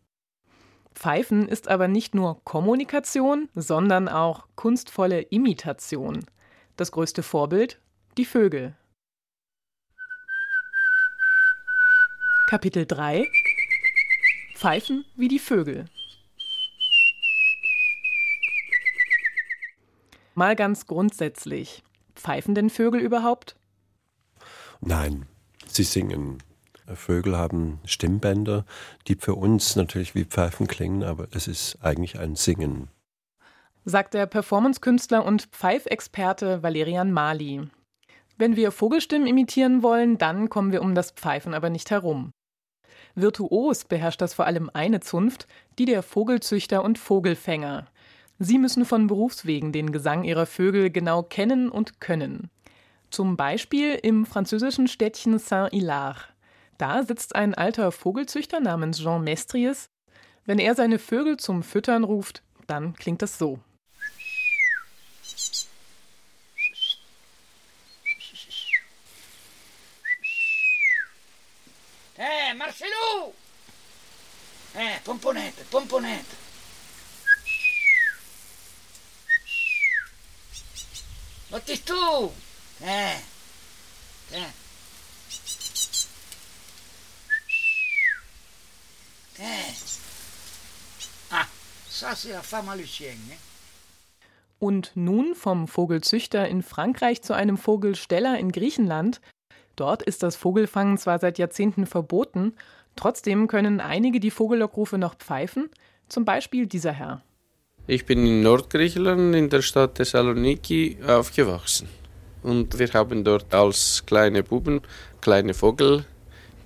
Pfeifen 0.94 1.46
ist 1.46 1.68
aber 1.68 1.86
nicht 1.86 2.14
nur 2.14 2.42
Kommunikation, 2.44 3.50
sondern 3.54 4.08
auch 4.08 4.46
kunstvolle 4.54 5.20
Imitation. 5.20 6.24
Das 6.78 6.92
größte 6.92 7.22
Vorbild 7.22 7.78
die 8.16 8.24
Vögel. 8.24 8.74
Kapitel 12.48 12.86
3 12.86 13.26
Pfeifen 14.66 15.04
wie 15.14 15.28
die 15.28 15.38
Vögel. 15.38 15.84
Mal 20.34 20.56
ganz 20.56 20.88
grundsätzlich. 20.88 21.84
Pfeifen 22.16 22.56
denn 22.56 22.68
Vögel 22.68 23.00
überhaupt? 23.00 23.54
Nein, 24.80 25.26
sie 25.68 25.84
singen. 25.84 26.42
Vögel 26.92 27.36
haben 27.36 27.78
Stimmbänder, 27.84 28.64
die 29.06 29.14
für 29.14 29.36
uns 29.36 29.76
natürlich 29.76 30.16
wie 30.16 30.24
Pfeifen 30.24 30.66
klingen, 30.66 31.04
aber 31.04 31.28
es 31.30 31.46
ist 31.46 31.78
eigentlich 31.80 32.18
ein 32.18 32.34
Singen. 32.34 32.88
Sagt 33.84 34.14
der 34.14 34.26
Performancekünstler 34.26 35.24
und 35.24 35.42
Pfeifexperte 35.42 36.64
Valerian 36.64 37.12
Mali. 37.12 37.70
Wenn 38.36 38.56
wir 38.56 38.72
Vogelstimmen 38.72 39.28
imitieren 39.28 39.84
wollen, 39.84 40.18
dann 40.18 40.48
kommen 40.50 40.72
wir 40.72 40.82
um 40.82 40.96
das 40.96 41.12
Pfeifen 41.12 41.54
aber 41.54 41.70
nicht 41.70 41.92
herum. 41.92 42.32
Virtuos 43.16 43.84
beherrscht 43.84 44.20
das 44.20 44.34
vor 44.34 44.46
allem 44.46 44.70
eine 44.72 45.00
Zunft, 45.00 45.48
die 45.78 45.86
der 45.86 46.02
Vogelzüchter 46.02 46.84
und 46.84 46.98
Vogelfänger. 46.98 47.86
Sie 48.38 48.58
müssen 48.58 48.84
von 48.84 49.06
Berufswegen 49.06 49.72
den 49.72 49.90
Gesang 49.90 50.22
ihrer 50.24 50.44
Vögel 50.44 50.90
genau 50.90 51.22
kennen 51.22 51.70
und 51.70 52.00
können. 52.00 52.50
Zum 53.10 53.38
Beispiel 53.38 53.94
im 53.94 54.26
französischen 54.26 54.86
Städtchen 54.86 55.38
Saint-Hilaire. 55.38 56.20
Da 56.76 57.02
sitzt 57.02 57.34
ein 57.34 57.54
alter 57.54 57.90
Vogelzüchter 57.90 58.60
namens 58.60 58.98
Jean 58.98 59.24
Mestries. 59.24 59.88
Wenn 60.44 60.58
er 60.58 60.74
seine 60.74 60.98
Vögel 60.98 61.38
zum 61.38 61.62
Füttern 61.62 62.04
ruft, 62.04 62.42
dann 62.66 62.92
klingt 62.92 63.22
das 63.22 63.38
so. 63.38 63.58
Eh, 72.18 72.54
Marcelou! 72.54 73.34
Eh, 74.74 74.98
pomponette, 75.04 75.64
pomponette. 75.70 76.36
Was 81.50 81.62
bist 81.62 81.88
du? 81.88 82.30
Eh, 82.82 83.16
eh. 84.32 84.52
Eh. 89.38 89.72
Ah, 91.30 91.46
ça 91.88 92.14
c'est 92.14 92.32
la 92.32 92.42
femme 92.42 92.68
à 92.70 92.76
Lucien? 92.76 93.16
Und 94.58 94.92
nun 94.94 95.34
vom 95.34 95.68
Vogelzüchter 95.68 96.48
in 96.48 96.62
Frankreich 96.62 97.20
zu 97.22 97.34
einem 97.34 97.58
Vogelsteller 97.58 98.38
in 98.38 98.52
Griechenland. 98.52 99.20
Dort 99.76 100.02
ist 100.02 100.22
das 100.22 100.36
Vogelfangen 100.36 100.98
zwar 100.98 101.18
seit 101.18 101.38
Jahrzehnten 101.38 101.86
verboten, 101.86 102.54
trotzdem 102.96 103.46
können 103.46 103.80
einige 103.80 104.20
die 104.20 104.30
Vogellockrufe 104.30 104.96
noch 104.98 105.14
pfeifen, 105.16 105.68
zum 106.08 106.24
Beispiel 106.24 106.66
dieser 106.66 106.92
Herr. 106.92 107.22
Ich 107.86 108.06
bin 108.06 108.26
in 108.26 108.42
Nordgriechenland 108.42 109.34
in 109.36 109.48
der 109.48 109.62
Stadt 109.62 109.96
Thessaloniki 109.96 110.98
aufgewachsen. 111.06 111.88
Und 112.42 112.78
wir 112.78 112.88
haben 112.94 113.22
dort 113.22 113.52
als 113.54 114.04
kleine 114.06 114.42
Buben 114.42 114.80
kleine 115.20 115.54
Vogel 115.54 116.04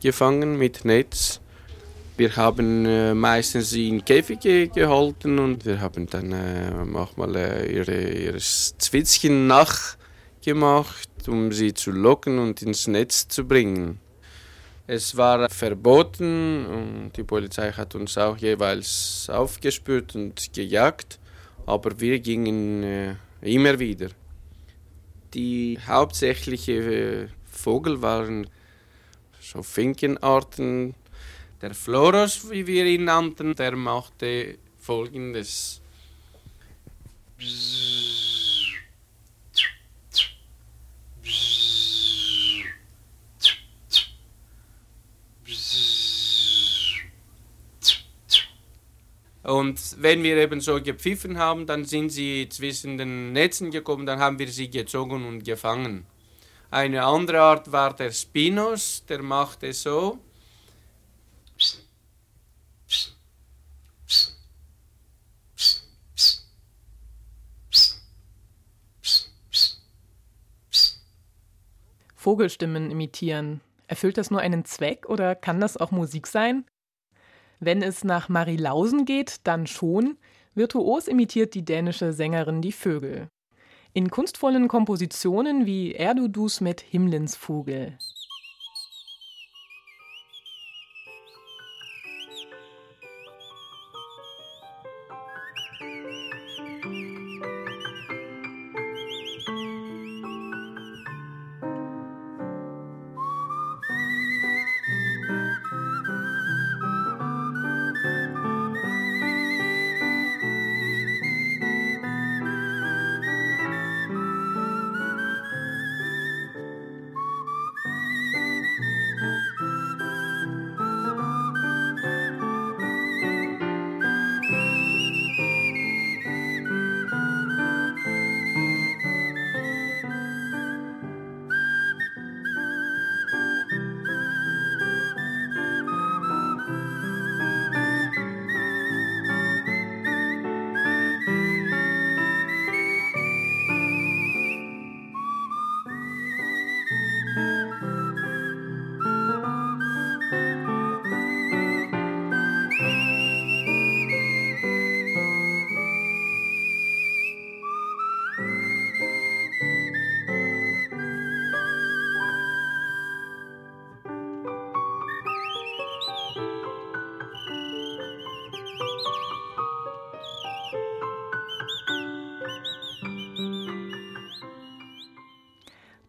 gefangen 0.02 0.56
mit 0.56 0.84
Netz. 0.84 1.40
Wir 2.16 2.36
haben 2.36 2.84
äh, 2.84 3.14
meistens 3.14 3.70
sie 3.70 3.88
in 3.88 4.04
Käfige 4.04 4.68
gehalten 4.68 5.38
und 5.38 5.64
wir 5.64 5.80
haben 5.80 6.06
dann 6.06 6.32
äh, 6.32 6.84
manchmal 6.84 7.34
äh, 7.36 7.72
ihre, 7.72 8.10
ihre 8.10 8.38
Zwitzchen 8.38 9.46
nachgemacht, 10.40 11.28
um 11.28 11.52
sie 11.52 11.74
zu 11.74 11.90
locken 11.90 12.38
und 12.38 12.62
ins 12.62 12.86
Netz 12.86 13.28
zu 13.28 13.44
bringen. 13.44 14.00
Es 14.86 15.16
war 15.16 15.48
verboten 15.50 16.66
und 16.66 17.12
die 17.16 17.22
Polizei 17.22 17.70
hat 17.72 17.94
uns 17.94 18.18
auch 18.18 18.36
jeweils 18.38 19.28
aufgespürt 19.30 20.14
und 20.16 20.52
gejagt, 20.52 21.18
aber 21.66 22.00
wir 22.00 22.18
gingen 22.18 22.82
äh, 22.82 23.14
immer 23.42 23.78
wieder. 23.78 24.08
Die 25.34 25.78
hauptsächliche 25.86 27.28
Vogel 27.44 28.02
waren 28.02 28.48
so 29.40 29.62
Finkenarten. 29.62 30.94
Der 31.62 31.74
Floros, 31.74 32.50
wie 32.50 32.66
wir 32.66 32.86
ihn 32.86 33.04
nannten, 33.04 33.54
der 33.54 33.76
machte 33.76 34.58
folgendes. 34.80 35.80
Und 49.42 49.96
wenn 49.98 50.22
wir 50.22 50.36
eben 50.36 50.60
so 50.60 50.82
gepfiffen 50.82 51.38
haben, 51.38 51.66
dann 51.66 51.84
sind 51.84 52.10
sie 52.10 52.48
zwischen 52.50 52.98
den 52.98 53.32
Netzen 53.32 53.70
gekommen, 53.70 54.04
dann 54.04 54.18
haben 54.18 54.38
wir 54.38 54.48
sie 54.48 54.70
gezogen 54.70 55.26
und 55.26 55.44
gefangen. 55.44 56.06
Eine 56.70 57.04
andere 57.04 57.40
Art 57.40 57.72
war 57.72 57.94
der 57.94 58.12
Spinos, 58.12 59.04
der 59.08 59.22
machte 59.22 59.72
so. 59.72 60.18
Vogelstimmen 72.14 72.90
imitieren. 72.90 73.62
Erfüllt 73.86 74.18
das 74.18 74.30
nur 74.30 74.40
einen 74.40 74.66
Zweck 74.66 75.08
oder 75.08 75.34
kann 75.34 75.58
das 75.58 75.78
auch 75.78 75.90
Musik 75.90 76.26
sein? 76.26 76.66
Wenn 77.60 77.82
es 77.82 78.04
nach 78.04 78.30
Marie 78.30 78.56
Lausen 78.56 79.04
geht, 79.04 79.46
dann 79.46 79.66
schon. 79.66 80.16
Virtuos 80.54 81.08
imitiert 81.08 81.54
die 81.54 81.64
dänische 81.64 82.14
Sängerin 82.14 82.62
die 82.62 82.72
Vögel. 82.72 83.28
In 83.92 84.10
kunstvollen 84.10 84.66
Kompositionen 84.66 85.66
wie 85.66 85.92
Erdudus 85.92 86.62
mit 86.62 86.80
Himmlinsvogel. 86.80 87.98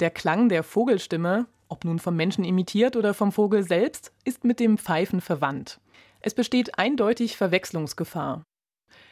Der 0.02 0.10
Klang 0.10 0.50
der 0.50 0.64
Vogelstimme, 0.64 1.46
ob 1.70 1.86
nun 1.86 2.00
vom 2.00 2.16
Menschen 2.16 2.44
imitiert 2.44 2.96
oder 2.96 3.14
vom 3.14 3.32
Vogel 3.32 3.62
selbst, 3.62 4.12
ist 4.24 4.44
mit 4.44 4.60
dem 4.60 4.80
Pfeifen 4.80 5.22
verwandt. 5.22 5.80
Es 6.22 6.34
besteht 6.34 6.80
eindeutig 6.80 7.38
Verwechslungsgefahr. 7.38 8.42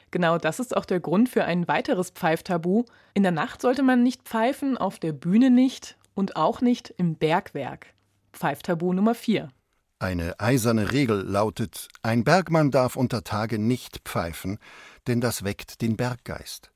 Genau 0.09 0.39
das 0.39 0.59
ist 0.59 0.75
auch 0.75 0.85
der 0.85 0.99
Grund 0.99 1.29
für 1.29 1.45
ein 1.45 1.67
weiteres 1.67 2.09
Pfeiftabu. 2.09 2.85
In 3.13 3.21
der 3.21 3.31
Nacht 3.31 3.61
sollte 3.61 3.83
man 3.83 4.01
nicht 4.01 4.23
pfeifen, 4.23 4.79
auf 4.79 4.97
der 4.97 5.13
Bühne 5.13 5.51
nicht 5.51 5.95
und 6.15 6.35
auch 6.35 6.59
nicht 6.59 6.91
im 6.97 7.13
Bergwerk. 7.13 7.93
Pfeiftabu 8.33 8.91
Nummer 8.91 9.13
4. 9.13 9.49
Eine 9.99 10.39
eiserne 10.39 10.91
Regel 10.91 11.21
lautet: 11.21 11.87
Ein 12.01 12.23
Bergmann 12.23 12.71
darf 12.71 12.95
unter 12.95 13.23
Tage 13.23 13.59
nicht 13.59 13.99
pfeifen, 14.05 14.57
denn 15.05 15.21
das 15.21 15.43
weckt 15.43 15.81
den 15.83 15.97
Berggeist. 15.97 16.71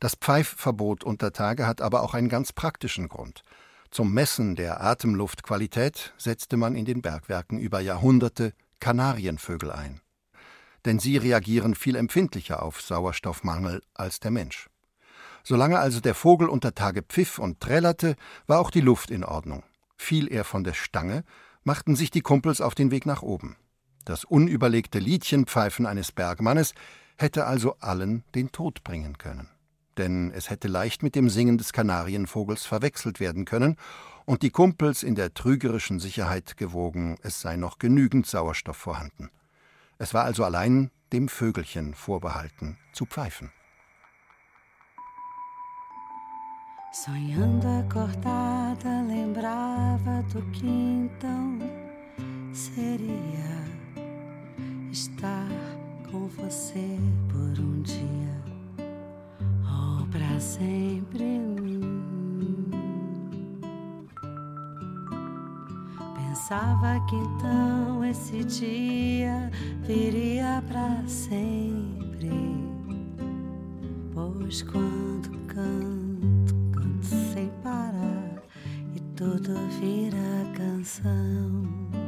Das 0.00 0.14
Pfeifverbot 0.14 1.02
unter 1.02 1.32
Tage 1.32 1.66
hat 1.66 1.80
aber 1.80 2.02
auch 2.02 2.14
einen 2.14 2.28
ganz 2.28 2.52
praktischen 2.52 3.08
Grund. 3.08 3.42
Zum 3.90 4.12
Messen 4.12 4.54
der 4.54 4.82
Atemluftqualität 4.82 6.12
setzte 6.18 6.56
man 6.56 6.76
in 6.76 6.84
den 6.84 7.02
Bergwerken 7.02 7.58
über 7.58 7.80
Jahrhunderte 7.80 8.52
Kanarienvögel 8.80 9.72
ein. 9.72 10.00
Denn 10.84 11.00
sie 11.00 11.16
reagieren 11.16 11.74
viel 11.74 11.96
empfindlicher 11.96 12.62
auf 12.62 12.80
Sauerstoffmangel 12.80 13.82
als 13.94 14.20
der 14.20 14.30
Mensch. 14.30 14.68
Solange 15.42 15.78
also 15.78 16.00
der 16.00 16.14
Vogel 16.14 16.48
unter 16.48 16.74
Tage 16.74 17.02
pfiff 17.02 17.38
und 17.38 17.60
trällerte, 17.60 18.16
war 18.46 18.60
auch 18.60 18.70
die 18.70 18.82
Luft 18.82 19.10
in 19.10 19.24
Ordnung. 19.24 19.64
Fiel 19.96 20.28
er 20.30 20.44
von 20.44 20.62
der 20.62 20.74
Stange, 20.74 21.24
machten 21.64 21.96
sich 21.96 22.10
die 22.10 22.20
Kumpels 22.20 22.60
auf 22.60 22.74
den 22.74 22.90
Weg 22.90 23.06
nach 23.06 23.22
oben. 23.22 23.56
Das 24.04 24.24
unüberlegte 24.24 25.00
Liedchenpfeifen 25.00 25.86
eines 25.86 26.12
Bergmannes 26.12 26.74
hätte 27.16 27.46
also 27.46 27.76
allen 27.80 28.24
den 28.34 28.52
Tod 28.52 28.84
bringen 28.84 29.18
können. 29.18 29.48
Denn 29.98 30.30
es 30.30 30.48
hätte 30.48 30.68
leicht 30.68 31.02
mit 31.02 31.14
dem 31.16 31.28
Singen 31.28 31.58
des 31.58 31.72
Kanarienvogels 31.72 32.64
verwechselt 32.64 33.18
werden 33.18 33.44
können 33.44 33.76
und 34.24 34.42
die 34.42 34.50
Kumpels 34.50 35.02
in 35.02 35.16
der 35.16 35.34
trügerischen 35.34 35.98
Sicherheit 35.98 36.56
gewogen, 36.56 37.18
es 37.22 37.40
sei 37.40 37.56
noch 37.56 37.78
genügend 37.78 38.26
Sauerstoff 38.26 38.76
vorhanden. 38.76 39.30
Es 39.98 40.14
war 40.14 40.24
also 40.24 40.44
allein 40.44 40.90
dem 41.12 41.28
Vögelchen 41.28 41.94
vorbehalten, 41.94 42.78
zu 42.92 43.06
pfeifen. 43.06 43.50
Sonhando 46.92 47.68
acordada, 47.68 49.02
lembrava 49.06 50.22
do 50.32 50.40
que 50.52 50.66
então 50.66 51.58
seria 52.52 53.64
estar 54.90 55.48
com 56.10 56.28
você 56.28 56.98
por 57.30 57.60
um 57.62 57.82
dia 57.82 58.27
ou 60.08 60.10
para 60.10 60.40
sempre. 60.40 61.40
Pensava 66.16 66.98
que 67.06 67.16
então 67.16 68.04
esse 68.04 68.44
dia 68.44 69.50
viria 69.82 70.62
para 70.68 71.06
sempre, 71.06 72.30
pois 74.14 74.62
quando 74.62 75.30
canto, 75.46 76.54
canto 76.72 77.06
sem 77.06 77.48
parar 77.62 78.42
e 78.94 79.00
tudo 79.14 79.54
vira 79.78 80.16
canção. 80.56 82.07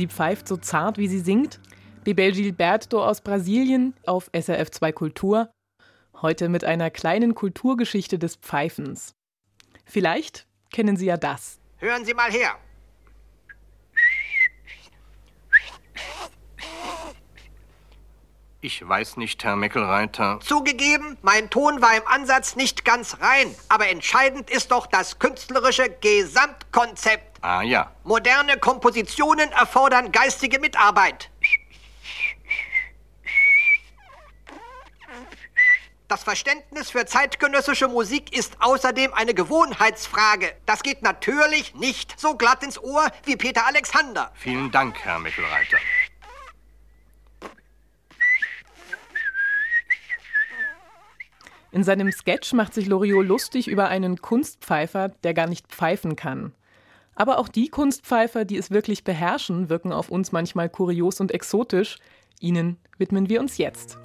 Sie 0.00 0.06
pfeift 0.06 0.48
so 0.48 0.56
zart, 0.56 0.96
wie 0.96 1.08
sie 1.08 1.18
singt. 1.18 1.60
Bebel 2.04 2.32
Gilberto 2.32 3.04
aus 3.04 3.20
Brasilien 3.20 3.92
auf 4.06 4.30
SRF 4.32 4.70
2 4.70 4.92
Kultur. 4.92 5.50
Heute 6.22 6.48
mit 6.48 6.64
einer 6.64 6.88
kleinen 6.88 7.34
Kulturgeschichte 7.34 8.18
des 8.18 8.36
Pfeifens. 8.36 9.14
Vielleicht 9.84 10.46
kennen 10.72 10.96
Sie 10.96 11.04
ja 11.04 11.18
das. 11.18 11.60
Hören 11.76 12.06
Sie 12.06 12.14
mal 12.14 12.30
her. 12.30 12.56
Ich 18.62 18.86
weiß 18.86 19.16
nicht, 19.16 19.42
Herr 19.42 19.56
Meckelreiter. 19.56 20.38
Zugegeben, 20.42 21.16
mein 21.22 21.48
Ton 21.48 21.80
war 21.80 21.96
im 21.96 22.06
Ansatz 22.06 22.56
nicht 22.56 22.84
ganz 22.84 23.16
rein, 23.20 23.54
aber 23.70 23.88
entscheidend 23.88 24.50
ist 24.50 24.70
doch 24.70 24.86
das 24.86 25.18
künstlerische 25.18 25.88
Gesamtkonzept. 25.88 27.38
Ah 27.40 27.62
ja. 27.62 27.90
Moderne 28.04 28.58
Kompositionen 28.58 29.50
erfordern 29.52 30.12
geistige 30.12 30.58
Mitarbeit. 30.60 31.30
Das 36.06 36.24
Verständnis 36.24 36.90
für 36.90 37.06
zeitgenössische 37.06 37.88
Musik 37.88 38.36
ist 38.36 38.56
außerdem 38.60 39.14
eine 39.14 39.32
Gewohnheitsfrage. 39.32 40.54
Das 40.66 40.82
geht 40.82 41.02
natürlich 41.02 41.74
nicht 41.76 42.18
so 42.20 42.34
glatt 42.34 42.62
ins 42.62 42.78
Ohr 42.78 43.10
wie 43.24 43.36
Peter 43.36 43.64
Alexander. 43.64 44.32
Vielen 44.34 44.70
Dank, 44.70 44.98
Herr 45.02 45.18
Michelreiter. 45.20 45.78
In 51.72 51.84
seinem 51.84 52.10
Sketch 52.10 52.52
macht 52.52 52.74
sich 52.74 52.86
Loriot 52.86 53.24
lustig 53.24 53.68
über 53.68 53.88
einen 53.88 54.20
Kunstpfeifer, 54.20 55.10
der 55.22 55.34
gar 55.34 55.46
nicht 55.46 55.68
pfeifen 55.68 56.16
kann. 56.16 56.52
Aber 57.14 57.38
auch 57.38 57.46
die 57.46 57.68
Kunstpfeifer, 57.68 58.44
die 58.44 58.56
es 58.56 58.72
wirklich 58.72 59.04
beherrschen, 59.04 59.68
wirken 59.68 59.92
auf 59.92 60.10
uns 60.10 60.32
manchmal 60.32 60.68
kurios 60.68 61.20
und 61.20 61.30
exotisch. 61.32 61.98
Ihnen 62.40 62.76
widmen 62.98 63.28
wir 63.28 63.40
uns 63.40 63.56
jetzt. 63.56 63.98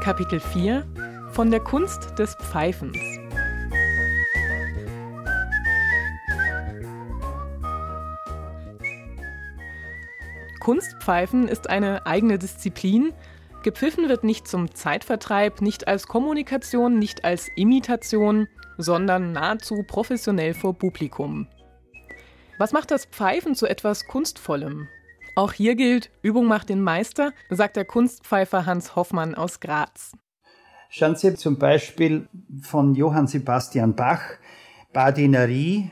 Kapitel 0.00 0.38
4 0.38 0.86
Von 1.32 1.50
der 1.50 1.60
Kunst 1.60 2.16
des 2.16 2.36
Pfeifens. 2.36 2.96
Kunstpfeifen 10.60 11.48
ist 11.48 11.68
eine 11.68 12.06
eigene 12.06 12.38
Disziplin. 12.38 13.12
Gepfiffen 13.62 14.08
wird 14.08 14.24
nicht 14.24 14.48
zum 14.48 14.74
Zeitvertreib, 14.74 15.60
nicht 15.60 15.86
als 15.86 16.06
Kommunikation, 16.06 16.98
nicht 16.98 17.24
als 17.24 17.48
Imitation, 17.56 18.48
sondern 18.78 19.32
nahezu 19.32 19.82
professionell 19.86 20.54
vor 20.54 20.78
Publikum. 20.78 21.46
Was 22.58 22.72
macht 22.72 22.90
das 22.90 23.04
Pfeifen 23.04 23.54
zu 23.54 23.66
etwas 23.66 24.06
Kunstvollem? 24.06 24.88
Auch 25.36 25.52
hier 25.52 25.74
gilt, 25.74 26.10
Übung 26.22 26.46
macht 26.46 26.70
den 26.70 26.82
Meister, 26.82 27.32
sagt 27.50 27.76
der 27.76 27.84
Kunstpfeifer 27.84 28.64
Hans 28.64 28.96
Hoffmann 28.96 29.34
aus 29.34 29.60
Graz. 29.60 30.12
Schauen 30.88 31.16
Sie 31.16 31.34
zum 31.34 31.58
Beispiel 31.58 32.28
von 32.62 32.94
Johann 32.94 33.26
Sebastian 33.26 33.94
Bach, 33.94 34.22
Badinerie. 34.92 35.90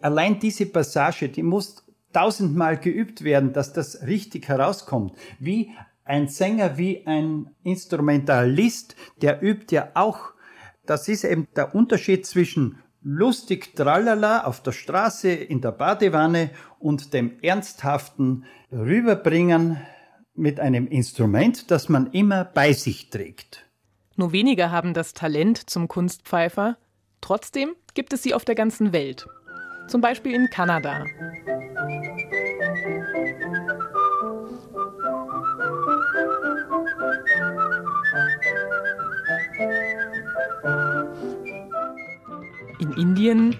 Allein 0.00 0.38
diese 0.38 0.66
Passage, 0.66 1.28
die 1.28 1.42
muss 1.42 1.83
tausendmal 2.14 2.78
geübt 2.78 3.24
werden, 3.24 3.52
dass 3.52 3.74
das 3.74 4.06
richtig 4.06 4.48
herauskommt. 4.48 5.12
Wie 5.38 5.72
ein 6.04 6.28
Sänger, 6.28 6.78
wie 6.78 7.06
ein 7.06 7.50
Instrumentalist, 7.62 8.96
der 9.20 9.42
übt 9.42 9.74
ja 9.74 9.90
auch. 9.94 10.32
Das 10.86 11.08
ist 11.08 11.24
eben 11.24 11.48
der 11.56 11.74
Unterschied 11.74 12.26
zwischen 12.26 12.78
lustig 13.02 13.76
Tralala 13.76 14.44
auf 14.44 14.62
der 14.62 14.72
Straße, 14.72 15.30
in 15.30 15.60
der 15.60 15.72
Badewanne 15.72 16.50
und 16.78 17.12
dem 17.12 17.38
ernsthaften 17.42 18.44
Rüberbringen 18.72 19.80
mit 20.34 20.58
einem 20.58 20.86
Instrument, 20.86 21.70
das 21.70 21.88
man 21.88 22.10
immer 22.12 22.44
bei 22.44 22.72
sich 22.72 23.10
trägt. 23.10 23.66
Nur 24.16 24.32
wenige 24.32 24.70
haben 24.70 24.94
das 24.94 25.12
Talent 25.12 25.70
zum 25.70 25.88
Kunstpfeifer. 25.88 26.76
Trotzdem 27.20 27.74
gibt 27.94 28.12
es 28.12 28.22
sie 28.22 28.34
auf 28.34 28.44
der 28.44 28.54
ganzen 28.54 28.92
Welt. 28.92 29.26
Zum 29.88 30.00
Beispiel 30.00 30.34
in 30.34 30.48
Kanada. 30.50 31.04
Indien. 42.96 43.56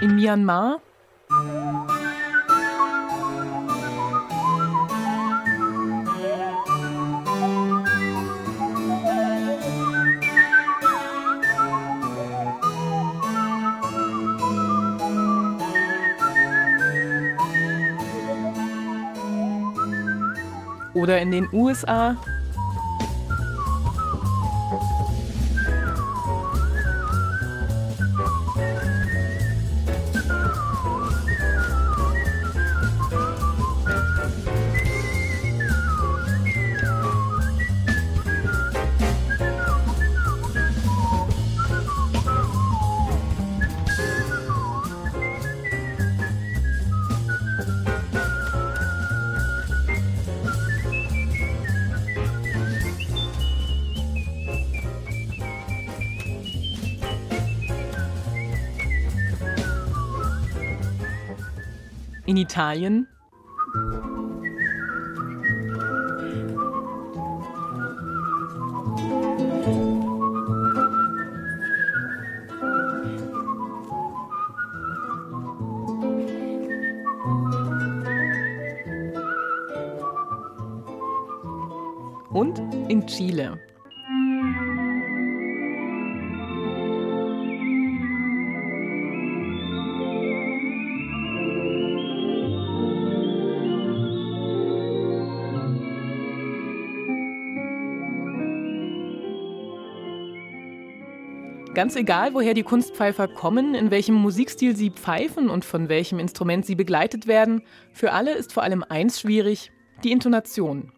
In 0.00 0.14
Myanmar 0.14 0.80
oder 21.08 21.22
in 21.22 21.30
den 21.30 21.48
USA. 21.54 22.14
Italien 62.58 63.06
und 82.30 82.58
in 82.88 83.06
Chile. 83.06 83.60
Ganz 101.78 101.94
egal, 101.94 102.34
woher 102.34 102.54
die 102.54 102.64
Kunstpfeifer 102.64 103.28
kommen, 103.28 103.76
in 103.76 103.92
welchem 103.92 104.16
Musikstil 104.16 104.74
sie 104.74 104.90
pfeifen 104.90 105.48
und 105.48 105.64
von 105.64 105.88
welchem 105.88 106.18
Instrument 106.18 106.66
sie 106.66 106.74
begleitet 106.74 107.28
werden, 107.28 107.62
für 107.92 108.10
alle 108.10 108.32
ist 108.32 108.52
vor 108.52 108.64
allem 108.64 108.82
eins 108.82 109.20
schwierig, 109.20 109.70
die 110.02 110.10
Intonation. 110.10 110.90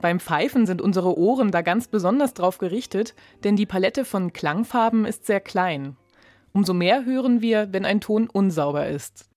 Beim 0.00 0.18
Pfeifen 0.18 0.66
sind 0.66 0.82
unsere 0.82 1.16
Ohren 1.16 1.52
da 1.52 1.62
ganz 1.62 1.86
besonders 1.86 2.34
drauf 2.34 2.58
gerichtet, 2.58 3.14
denn 3.44 3.54
die 3.54 3.66
Palette 3.66 4.04
von 4.04 4.32
Klangfarben 4.32 5.04
ist 5.04 5.26
sehr 5.26 5.38
klein. 5.38 5.96
Umso 6.52 6.74
mehr 6.74 7.04
hören 7.04 7.40
wir, 7.40 7.72
wenn 7.72 7.84
ein 7.84 8.00
Ton 8.00 8.28
unsauber 8.28 8.88
ist. 8.88 9.30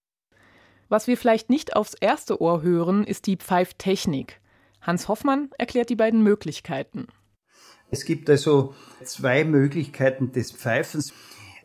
Was 0.88 1.06
wir 1.06 1.18
vielleicht 1.18 1.52
nicht 1.52 1.76
aufs 1.76 1.94
erste 1.94 2.42
Ohr 2.42 2.64
hören, 2.64 3.04
ist 3.04 3.28
die 3.28 3.38
Pfeiftechnik. 3.38 4.42
Hans 4.82 5.08
Hoffmann 5.08 5.52
erklärt 5.60 5.92
die 5.92 5.96
beiden 5.96 6.24
Möglichkeiten. 6.24 7.06
Es 7.92 8.06
gibt 8.06 8.30
also 8.30 8.76
zwei 9.04 9.44
Möglichkeiten 9.44 10.32
des 10.32 10.52
Pfeifens. 10.52 11.14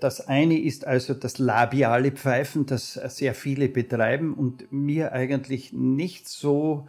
Das 0.00 0.26
eine 0.26 0.58
ist 0.58 0.86
also 0.86 1.14
das 1.14 1.38
labiale 1.38 2.12
Pfeifen, 2.12 2.66
das 2.66 2.94
sehr 2.94 3.34
viele 3.34 3.68
betreiben 3.68 4.34
und 4.34 4.70
mir 4.72 5.12
eigentlich 5.12 5.72
nicht 5.72 6.28
so 6.28 6.88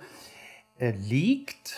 äh, 0.80 0.92
liegt. 0.92 1.76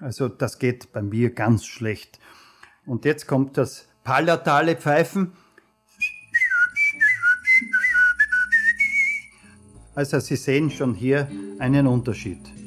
Also 0.00 0.28
das 0.28 0.58
geht 0.58 0.92
bei 0.92 1.02
mir 1.02 1.30
ganz 1.30 1.64
schlecht. 1.64 2.18
Und 2.84 3.04
jetzt 3.04 3.26
kommt 3.26 3.56
das 3.56 3.86
palatale 4.04 4.76
Pfeifen. 4.76 5.32
Also 9.94 10.18
Sie 10.20 10.36
sehen 10.36 10.70
schon 10.70 10.94
hier 10.94 11.30
einen 11.58 11.86
Unterschied. 11.86 12.61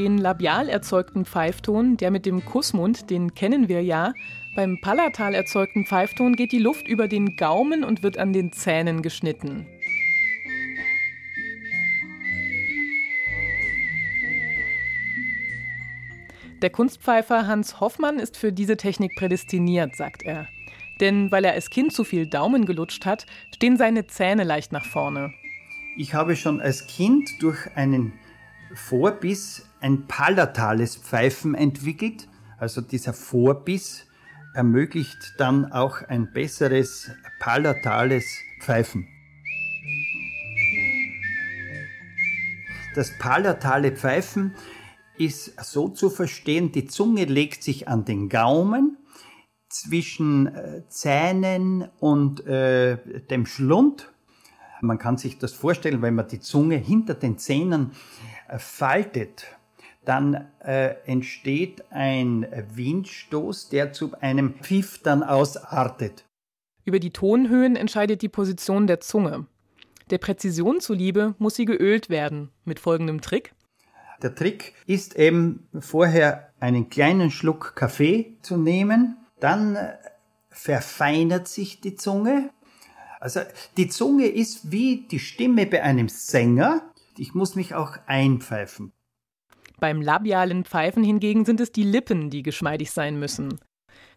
Den 0.00 0.16
labial 0.16 0.70
erzeugten 0.70 1.26
Pfeifton, 1.26 1.98
der 1.98 2.10
mit 2.10 2.24
dem 2.24 2.42
Kussmund, 2.42 3.10
den 3.10 3.34
kennen 3.34 3.68
wir 3.68 3.82
ja. 3.82 4.14
Beim 4.56 4.80
palatal 4.80 5.34
erzeugten 5.34 5.84
Pfeifton 5.84 6.36
geht 6.36 6.52
die 6.52 6.58
Luft 6.58 6.88
über 6.88 7.06
den 7.06 7.36
Gaumen 7.36 7.84
und 7.84 8.02
wird 8.02 8.16
an 8.16 8.32
den 8.32 8.50
Zähnen 8.50 9.02
geschnitten. 9.02 9.66
Der 16.62 16.70
Kunstpfeifer 16.70 17.46
Hans 17.46 17.78
Hoffmann 17.80 18.18
ist 18.18 18.38
für 18.38 18.54
diese 18.54 18.78
Technik 18.78 19.14
prädestiniert, 19.16 19.96
sagt 19.96 20.22
er. 20.22 20.48
Denn 21.02 21.30
weil 21.30 21.44
er 21.44 21.52
als 21.52 21.68
Kind 21.68 21.92
zu 21.92 22.04
viel 22.04 22.26
Daumen 22.26 22.64
gelutscht 22.64 23.04
hat, 23.04 23.26
stehen 23.54 23.76
seine 23.76 24.06
Zähne 24.06 24.44
leicht 24.44 24.72
nach 24.72 24.86
vorne. 24.86 25.34
Ich 25.98 26.14
habe 26.14 26.36
schon 26.36 26.62
als 26.62 26.86
Kind 26.86 27.28
durch 27.40 27.68
einen 27.74 28.14
Vorbiss 28.74 29.66
ein 29.80 30.06
palatales 30.06 30.96
Pfeifen 30.96 31.54
entwickelt. 31.54 32.28
Also 32.58 32.80
dieser 32.80 33.12
Vorbiss 33.12 34.06
ermöglicht 34.54 35.34
dann 35.38 35.72
auch 35.72 36.02
ein 36.02 36.32
besseres 36.32 37.10
palatales 37.38 38.24
Pfeifen. 38.60 39.08
Das 42.94 43.16
palatale 43.18 43.92
Pfeifen 43.92 44.54
ist 45.16 45.60
so 45.62 45.88
zu 45.88 46.10
verstehen, 46.10 46.72
die 46.72 46.86
Zunge 46.86 47.24
legt 47.24 47.62
sich 47.62 47.88
an 47.88 48.04
den 48.04 48.28
Gaumen 48.28 48.96
zwischen 49.68 50.48
äh, 50.48 50.82
Zähnen 50.88 51.88
und 52.00 52.44
äh, 52.46 53.20
dem 53.30 53.46
Schlund. 53.46 54.10
Man 54.80 54.98
kann 54.98 55.18
sich 55.18 55.38
das 55.38 55.52
vorstellen, 55.52 56.02
wenn 56.02 56.14
man 56.14 56.26
die 56.26 56.40
Zunge 56.40 56.76
hinter 56.76 57.14
den 57.14 57.38
Zähnen 57.38 57.92
äh, 57.92 58.39
faltet, 58.58 59.46
dann 60.04 60.48
äh, 60.60 60.94
entsteht 61.06 61.84
ein 61.90 62.46
Windstoß, 62.74 63.68
der 63.68 63.92
zu 63.92 64.12
einem 64.20 64.54
Pfiff 64.54 65.00
dann 65.02 65.22
ausartet. 65.22 66.24
Über 66.84 66.98
die 66.98 67.12
Tonhöhen 67.12 67.76
entscheidet 67.76 68.22
die 68.22 68.28
Position 68.28 68.86
der 68.86 69.00
Zunge. 69.00 69.46
Der 70.10 70.18
Präzision 70.18 70.80
zuliebe 70.80 71.34
muss 71.38 71.54
sie 71.54 71.66
geölt 71.66 72.10
werden, 72.10 72.50
mit 72.64 72.80
folgendem 72.80 73.20
Trick. 73.20 73.54
Der 74.22 74.34
Trick 74.34 74.74
ist 74.86 75.16
eben 75.16 75.68
vorher 75.78 76.50
einen 76.58 76.90
kleinen 76.90 77.30
Schluck 77.30 77.74
Kaffee 77.76 78.36
zu 78.42 78.56
nehmen, 78.56 79.16
dann 79.38 79.76
äh, 79.76 79.92
verfeinert 80.50 81.48
sich 81.48 81.80
die 81.80 81.94
Zunge. 81.94 82.50
Also 83.20 83.40
die 83.76 83.88
Zunge 83.88 84.26
ist 84.26 84.72
wie 84.72 85.06
die 85.10 85.18
Stimme 85.18 85.66
bei 85.66 85.82
einem 85.82 86.08
Sänger. 86.08 86.89
Ich 87.20 87.34
muss 87.34 87.54
mich 87.54 87.74
auch 87.74 87.98
einpfeifen. 88.06 88.94
Beim 89.78 90.00
labialen 90.00 90.64
Pfeifen 90.64 91.04
hingegen 91.04 91.44
sind 91.44 91.60
es 91.60 91.70
die 91.70 91.82
Lippen, 91.82 92.30
die 92.30 92.42
geschmeidig 92.42 92.92
sein 92.92 93.18
müssen. 93.18 93.60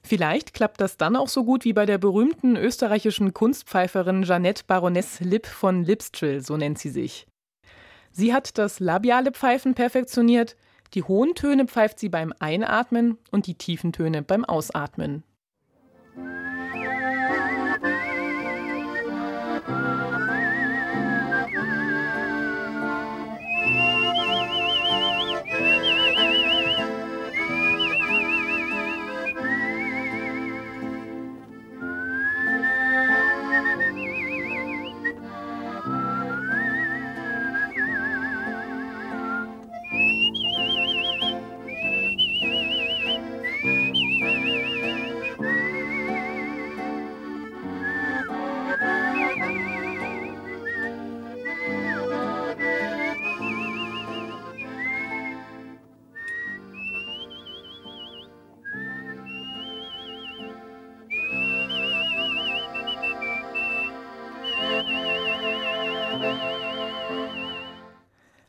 Vielleicht 0.02 0.54
klappt 0.54 0.80
das 0.80 0.96
dann 0.96 1.18
auch 1.18 1.28
so 1.28 1.44
gut 1.44 1.66
wie 1.66 1.74
bei 1.74 1.86
der 1.86 1.98
berühmten 1.98 2.56
österreichischen 2.56 3.34
Kunstpfeiferin 3.34 4.24
Jeanette 4.24 4.64
Baroness 4.66 5.20
Lipp 5.20 5.48
von 5.48 5.84
Lipstrill, 5.84 6.40
so 6.40 6.56
nennt 6.56 6.80
sie 6.80 6.92
sich. 6.92 7.28
Sie 8.12 8.34
hat 8.34 8.58
das 8.58 8.80
labiale 8.80 9.34
Pfeifen 9.34 9.74
perfektioniert, 9.74 10.56
die 10.94 11.04
hohen 11.04 11.36
Töne 11.36 11.66
pfeift 11.66 12.00
sie 12.00 12.08
beim 12.08 12.34
Einatmen 12.40 13.18
und 13.32 13.48
die 13.48 13.56
tiefen 13.56 13.92
Töne 13.92 14.22
beim 14.22 14.46
Ausatmen. 14.46 15.24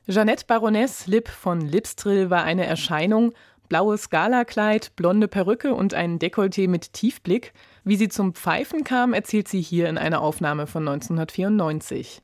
Jeanette 0.07 0.45
Baroness 0.47 1.07
Lipp 1.07 1.29
von 1.29 1.63
Lipstrill 1.63 2.29
war 2.29 2.45
eine 2.45 2.67
Erscheinung. 2.67 3.33
Blaues 3.71 4.11
Galakleid, 4.11 4.95
blonde 4.97 5.29
Perücke 5.29 5.75
und 5.75 5.95
ein 5.95 6.19
Dekolleté 6.19 6.69
mit 6.69 6.93
Tiefblick. 6.93 7.55
Wie 7.85 7.97
sie 7.97 8.11
zum 8.11 8.35
Pfeifen 8.35 8.85
kam, 8.85 9.15
erzählt 9.15 9.49
sie 9.49 9.63
hier 9.63 9.89
in 9.89 9.97
einer 9.97 10.21
Aufnahme 10.21 10.67
von 10.67 10.87
1994. 10.87 12.21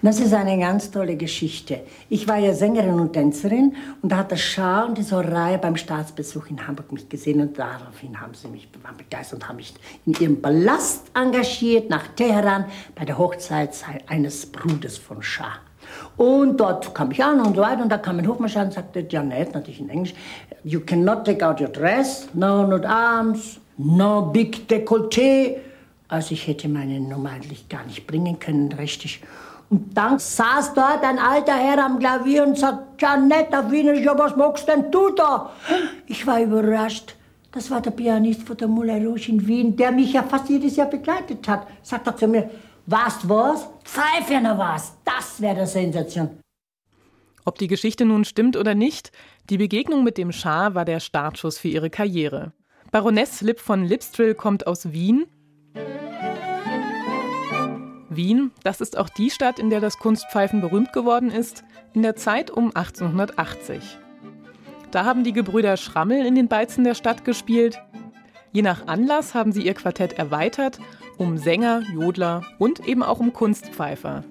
Das 0.00 0.20
ist 0.20 0.32
eine 0.32 0.60
ganz 0.60 0.92
tolle 0.92 1.16
Geschichte. 1.16 1.80
Ich 2.08 2.28
war 2.28 2.38
ja 2.38 2.54
Sängerin 2.54 3.00
und 3.00 3.14
Tänzerin 3.14 3.74
und 4.00 4.12
da 4.12 4.18
hat 4.18 4.30
der 4.30 4.36
Schah 4.36 4.84
und 4.84 4.96
die 4.96 5.02
Soraya 5.02 5.56
beim 5.56 5.76
Staatsbesuch 5.76 6.46
in 6.50 6.68
Hamburg 6.68 6.92
mich 6.92 7.08
gesehen 7.08 7.40
und 7.40 7.58
daraufhin 7.58 8.20
haben 8.20 8.34
sie 8.34 8.46
mich 8.46 8.68
begeistert 8.70 9.40
und 9.40 9.48
haben 9.48 9.56
mich 9.56 9.74
in 10.06 10.12
ihrem 10.12 10.40
Palast 10.40 11.10
engagiert 11.14 11.90
nach 11.90 12.06
Teheran 12.14 12.66
bei 12.94 13.04
der 13.04 13.18
Hochzeit 13.18 13.74
eines 14.06 14.46
Bruders 14.46 14.98
von 14.98 15.20
Schah. 15.20 15.58
Und 16.18 16.58
dort 16.58 16.94
kam 16.94 17.12
ich 17.12 17.22
an 17.22 17.40
und 17.40 17.54
so 17.56 17.62
weiter. 17.62 17.82
Und 17.82 17.90
da 17.90 17.96
kam 17.96 18.18
ein 18.18 18.26
Hofmarschall 18.26 18.66
und 18.66 18.72
sagte, 18.72 19.06
Janet, 19.08 19.54
natürlich 19.54 19.80
in 19.80 19.88
Englisch, 19.88 20.14
you 20.64 20.80
cannot 20.80 21.24
take 21.24 21.46
out 21.46 21.60
your 21.60 21.68
dress, 21.68 22.28
no 22.34 22.66
not 22.66 22.84
arms, 22.84 23.60
no 23.78 24.22
big 24.22 24.68
décolleté. 24.68 25.58
Also 26.08 26.32
ich 26.32 26.46
hätte 26.48 26.68
meine 26.68 26.98
Nummer 27.00 27.30
eigentlich 27.30 27.68
gar 27.68 27.84
nicht 27.84 28.06
bringen 28.06 28.38
können, 28.40 28.72
richtig. 28.72 29.22
Und 29.70 29.96
dann 29.96 30.18
saß 30.18 30.74
dort 30.74 31.04
ein 31.04 31.18
alter 31.18 31.54
Herr 31.54 31.84
am 31.84 31.98
Klavier 31.98 32.44
und 32.44 32.58
sagt, 32.58 33.00
Janet, 33.00 33.54
auf 33.54 33.70
Wiener, 33.70 33.92
was 34.18 34.34
magst 34.34 34.66
denn 34.66 34.90
du 34.90 35.10
da? 35.10 35.50
Ich 36.06 36.26
war 36.26 36.40
überrascht. 36.40 37.14
Das 37.52 37.70
war 37.70 37.80
der 37.80 37.92
Pianist 37.92 38.42
von 38.42 38.56
der 38.56 38.68
Moulin 38.68 39.06
Rouge 39.06 39.28
in 39.28 39.46
Wien, 39.46 39.76
der 39.76 39.92
mich 39.92 40.12
ja 40.12 40.22
fast 40.22 40.48
jedes 40.48 40.76
Jahr 40.76 40.88
begleitet 40.88 41.46
hat. 41.48 41.66
Sagt 41.82 42.06
er 42.06 42.16
zu 42.16 42.26
mir, 42.26 42.50
was, 42.88 43.28
was? 43.28 43.68
Pfeife 43.84 44.40
noch 44.40 44.58
was. 44.58 44.96
Das 45.04 45.40
wäre 45.40 45.56
der 45.56 45.66
Sensation. 45.66 46.40
Ob 47.44 47.58
die 47.58 47.66
Geschichte 47.66 48.04
nun 48.04 48.24
stimmt 48.24 48.56
oder 48.56 48.74
nicht, 48.74 49.12
die 49.50 49.58
Begegnung 49.58 50.04
mit 50.04 50.18
dem 50.18 50.32
Schah 50.32 50.74
war 50.74 50.84
der 50.84 51.00
Startschuss 51.00 51.58
für 51.58 51.68
ihre 51.68 51.90
Karriere. 51.90 52.52
Baroness 52.90 53.42
Lipp 53.42 53.60
von 53.60 53.84
Lipstrill 53.84 54.34
kommt 54.34 54.66
aus 54.66 54.92
Wien. 54.92 55.26
Wien, 58.08 58.52
das 58.64 58.80
ist 58.80 58.96
auch 58.96 59.10
die 59.10 59.30
Stadt, 59.30 59.58
in 59.58 59.68
der 59.70 59.80
das 59.80 59.98
Kunstpfeifen 59.98 60.60
berühmt 60.60 60.92
geworden 60.92 61.30
ist, 61.30 61.64
in 61.92 62.02
der 62.02 62.16
Zeit 62.16 62.50
um 62.50 62.74
1880. 62.74 63.82
Da 64.90 65.04
haben 65.04 65.24
die 65.24 65.34
Gebrüder 65.34 65.76
Schrammel 65.76 66.24
in 66.24 66.34
den 66.34 66.48
Beizen 66.48 66.84
der 66.84 66.94
Stadt 66.94 67.26
gespielt. 67.26 67.78
Je 68.52 68.62
nach 68.62 68.86
Anlass 68.86 69.34
haben 69.34 69.52
sie 69.52 69.62
ihr 69.62 69.74
Quartett 69.74 70.14
erweitert 70.14 70.78
um 71.18 71.36
Sänger, 71.36 71.82
Jodler 71.92 72.44
und 72.58 72.86
eben 72.86 73.02
auch 73.02 73.18
um 73.18 73.32
Kunstpfeifer. 73.32 74.24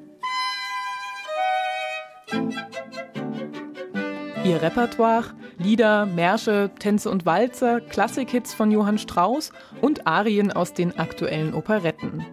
Ihr 4.43 4.61
Repertoire, 4.61 5.25
Lieder, 5.57 6.05
Märsche, 6.05 6.71
Tänze 6.79 7.09
und 7.09 7.25
Walzer, 7.25 7.81
Klassikhits 7.81 8.53
von 8.53 8.71
Johann 8.71 8.97
Strauss 8.97 9.51
und 9.81 10.07
Arien 10.07 10.51
aus 10.51 10.73
den 10.73 10.97
aktuellen 10.97 11.53
Operetten. 11.53 12.25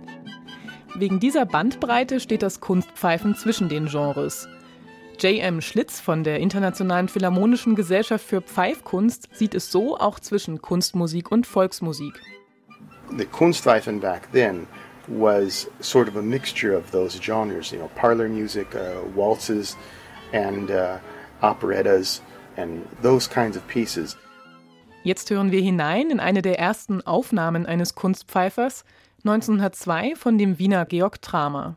Wegen 0.95 1.19
dieser 1.19 1.45
Bandbreite 1.45 2.21
steht 2.21 2.43
das 2.43 2.61
Kunstpfeifen 2.61 3.35
zwischen 3.35 3.69
den 3.69 3.87
Genres. 3.87 4.49
J.M. 5.19 5.61
Schlitz 5.61 6.01
von 6.01 6.25
der 6.25 6.41
Internationalen 6.41 7.09
Philharmonischen 7.09 7.75
Gesellschaft 7.75 8.27
für 8.27 8.41
Pfeifkunst 8.41 9.29
sieht 9.33 9.55
es 9.55 9.71
so 9.71 9.97
auch 9.99 10.21
zwischen 10.21 10.61
Kunstmusik 10.61 11.31
und 11.31 11.47
Volksmusik. 11.47 12.21
the 13.17 13.27
Kunstpfeifen 13.27 14.01
back 14.01 14.31
then 14.33 14.67
was 15.07 15.69
sort 15.81 16.09
of 16.09 16.17
a 16.17 16.23
mixture 16.23 16.75
of 16.75 16.91
those 16.91 17.19
genres, 17.19 17.71
you 17.71 17.79
know, 17.79 17.91
parlor 17.95 18.29
music, 18.29 18.75
uh, 18.75 19.03
waltzes, 19.15 19.77
and 20.33 20.71
uh, 20.71 20.99
operettas, 21.43 22.23
and 22.57 22.87
those 23.03 23.29
kinds 23.29 23.57
of 23.57 23.67
pieces. 23.69 24.17
Jetzt 25.03 25.31
hören 25.31 25.53
wir 25.53 25.61
hinein 25.61 26.11
in 26.11 26.21
eine 26.21 26.41
der 26.41 26.59
ersten 26.59 27.07
Aufnahmen 27.07 27.67
eines 27.67 27.95
Kunstpfeifers, 27.95 28.85
1902 29.25 30.17
von 30.17 30.39
dem 30.39 30.59
Wiener 30.59 30.87
Georg 30.87 31.21
Tramer. 31.21 31.77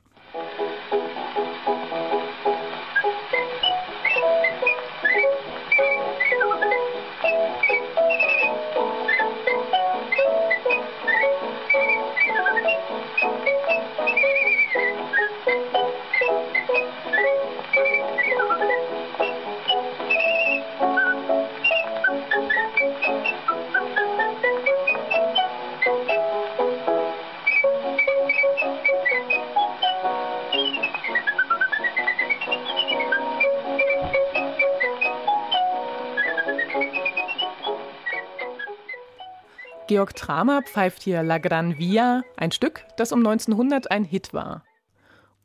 Georg 39.98 40.16
Tramer 40.16 40.62
pfeift 40.62 41.02
hier 41.02 41.24
La 41.24 41.39
Gran 41.39 41.80
Via, 41.80 42.22
ein 42.36 42.52
Stück, 42.52 42.86
das 42.98 43.12
um 43.12 43.26
1900 43.26 43.89
ein 43.89 44.04
Hit 44.04 44.32
war. 44.32 44.64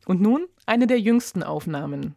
Und 0.05 0.21
nun 0.21 0.47
eine 0.67 0.87
der 0.87 1.01
jüngsten 1.01 1.43
Aufnahmen. 1.43 2.17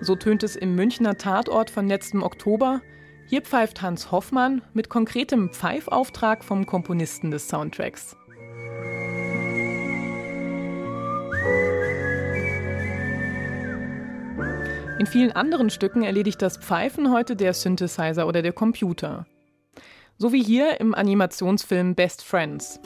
So 0.00 0.16
tönt 0.16 0.42
es 0.42 0.56
im 0.56 0.74
Münchner 0.74 1.18
Tatort 1.18 1.68
von 1.68 1.86
letztem 1.86 2.22
Oktober. 2.22 2.80
Hier 3.26 3.42
pfeift 3.42 3.82
Hans 3.82 4.10
Hoffmann 4.10 4.62
mit 4.72 4.88
konkretem 4.88 5.50
Pfeifauftrag 5.52 6.42
vom 6.42 6.64
Komponisten 6.64 7.30
des 7.30 7.46
Soundtracks. 7.46 8.16
In 15.00 15.06
vielen 15.06 15.32
anderen 15.32 15.70
Stücken 15.70 16.02
erledigt 16.02 16.42
das 16.42 16.58
Pfeifen 16.58 17.10
heute 17.10 17.34
der 17.34 17.54
Synthesizer 17.54 18.26
oder 18.26 18.42
der 18.42 18.52
Computer. 18.52 19.24
So 20.18 20.30
wie 20.34 20.42
hier 20.42 20.78
im 20.78 20.94
Animationsfilm 20.94 21.94
Best 21.94 22.22
Friends. 22.22 22.78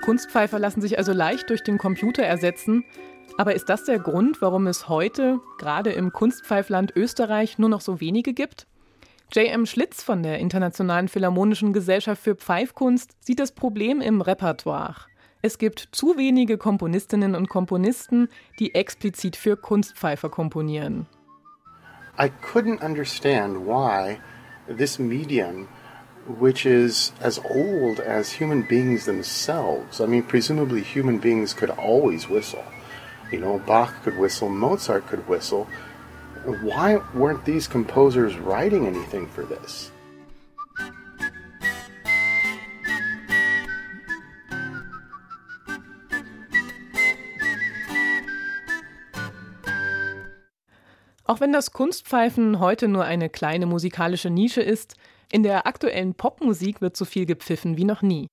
Kunstpfeifer 0.00 0.58
lassen 0.58 0.80
sich 0.80 0.96
also 0.96 1.12
leicht 1.12 1.50
durch 1.50 1.62
den 1.62 1.76
Computer 1.76 2.22
ersetzen, 2.22 2.84
aber 3.36 3.54
ist 3.54 3.68
das 3.68 3.84
der 3.84 3.98
Grund, 3.98 4.40
warum 4.40 4.66
es 4.66 4.88
heute, 4.88 5.40
gerade 5.58 5.92
im 5.92 6.12
Kunstpfeifland 6.12 6.92
Österreich, 6.94 7.58
nur 7.58 7.68
noch 7.68 7.80
so 7.80 8.00
wenige 8.00 8.32
gibt? 8.32 8.66
J.M. 9.32 9.66
Schlitz 9.66 10.02
von 10.02 10.22
der 10.22 10.38
Internationalen 10.38 11.08
Philharmonischen 11.08 11.72
Gesellschaft 11.72 12.22
für 12.22 12.36
Pfeifkunst 12.36 13.16
sieht 13.20 13.40
das 13.40 13.52
Problem 13.52 14.00
im 14.00 14.20
Repertoire. 14.20 14.94
Es 15.42 15.58
gibt 15.58 15.88
zu 15.92 16.16
wenige 16.16 16.56
Komponistinnen 16.56 17.34
und 17.34 17.48
Komponisten, 17.48 18.28
die 18.58 18.74
explizit 18.74 19.36
für 19.36 19.56
Kunstpfeifer 19.56 20.28
komponieren. 20.28 21.06
I 22.18 22.30
couldn't 22.52 22.82
understand 22.84 23.66
why 23.66 24.18
this 24.68 24.98
medium 24.98 25.66
which 26.26 26.64
is 26.64 27.12
as 27.20 27.38
old 27.44 28.00
as 28.00 28.32
human 28.32 28.62
beings 28.62 29.04
themselves. 29.04 30.00
I 30.00 30.06
mean, 30.06 30.22
presumably 30.22 30.82
human 30.82 31.18
beings 31.18 31.54
could 31.54 31.70
always 31.70 32.30
whistle. 32.30 32.64
You 33.34 33.40
know, 33.40 33.60
Bach 33.66 33.92
could 34.04 34.16
whistle, 34.16 34.48
Mozart 34.48 35.08
could 35.08 35.28
whistle. 35.28 35.66
Why 36.62 37.00
weren't 37.14 37.44
these 37.44 37.66
composers 37.66 38.38
writing 38.38 38.86
anything 38.86 39.26
for 39.26 39.42
this? 39.42 39.90
Auch 51.24 51.40
wenn 51.40 51.52
das 51.52 51.72
Kunstpfeifen 51.72 52.60
heute 52.60 52.86
nur 52.86 53.02
eine 53.04 53.28
kleine 53.28 53.66
musikalische 53.66 54.30
Nische 54.30 54.62
ist, 54.62 54.94
in 55.32 55.42
der 55.42 55.66
aktuellen 55.66 56.14
Popmusik 56.14 56.80
wird 56.80 56.96
so 56.96 57.04
viel 57.04 57.26
gepfiffen 57.26 57.76
wie 57.76 57.84
noch 57.84 58.02
nie. 58.02 58.28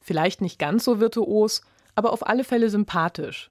Vielleicht 0.00 0.42
nicht 0.42 0.60
ganz 0.60 0.84
so 0.84 1.00
virtuos, 1.00 1.62
aber 1.96 2.12
auf 2.12 2.24
alle 2.24 2.44
Fälle 2.44 2.70
sympathisch. 2.70 3.50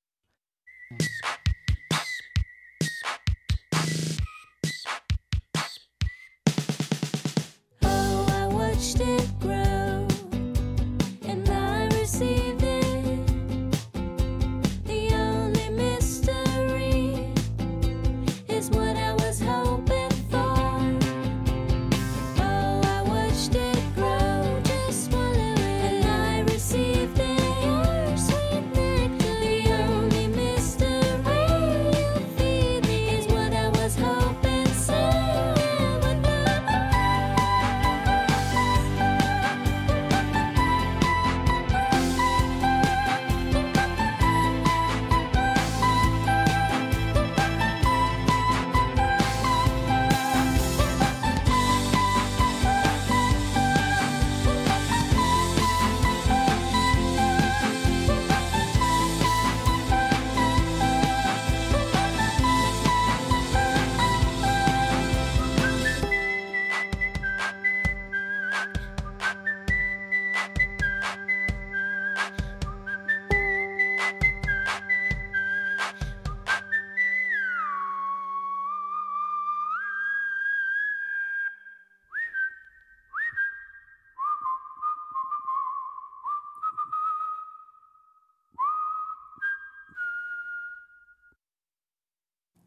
stick 8.97 9.56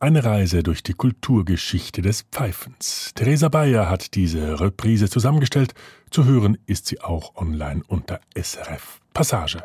Eine 0.02 0.24
Reise 0.24 0.62
durch 0.62 0.82
die 0.82 0.94
Kulturgeschichte 0.94 2.00
des 2.00 2.22
Pfeifens. 2.22 3.12
Theresa 3.14 3.50
Bayer 3.50 3.90
hat 3.90 4.14
diese 4.14 4.58
Reprise 4.58 5.10
zusammengestellt. 5.10 5.74
Zu 6.10 6.24
hören 6.24 6.56
ist 6.64 6.86
sie 6.86 7.02
auch 7.02 7.36
online 7.36 7.82
unter 7.86 8.18
SRF 8.34 8.98
Passage. 9.12 9.62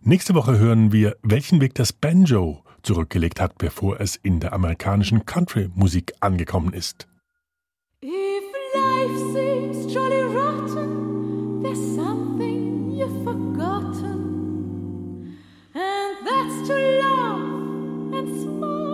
Nächste 0.00 0.34
Woche 0.34 0.58
hören 0.58 0.90
wir, 0.90 1.16
welchen 1.22 1.60
Weg 1.60 1.76
das 1.76 1.92
Banjo 1.92 2.64
zurückgelegt 2.82 3.40
hat, 3.40 3.56
bevor 3.56 4.00
es 4.00 4.16
in 4.16 4.40
der 4.40 4.52
amerikanischen 4.52 5.24
Country-Musik 5.26 6.14
angekommen 6.18 6.72
ist. 6.72 7.06
If 8.02 8.10
life 8.74 9.32
seems 9.32 9.94
jolly 9.94 10.22
rotten, 10.22 11.62
there's 11.62 11.78
something 11.94 12.90
you've 12.90 13.22
forgotten, 13.22 14.16
and 15.72 16.26
that's 16.26 16.66
to 16.66 16.74
laugh 16.74 17.38
and 18.12 18.42
smile 18.42 18.85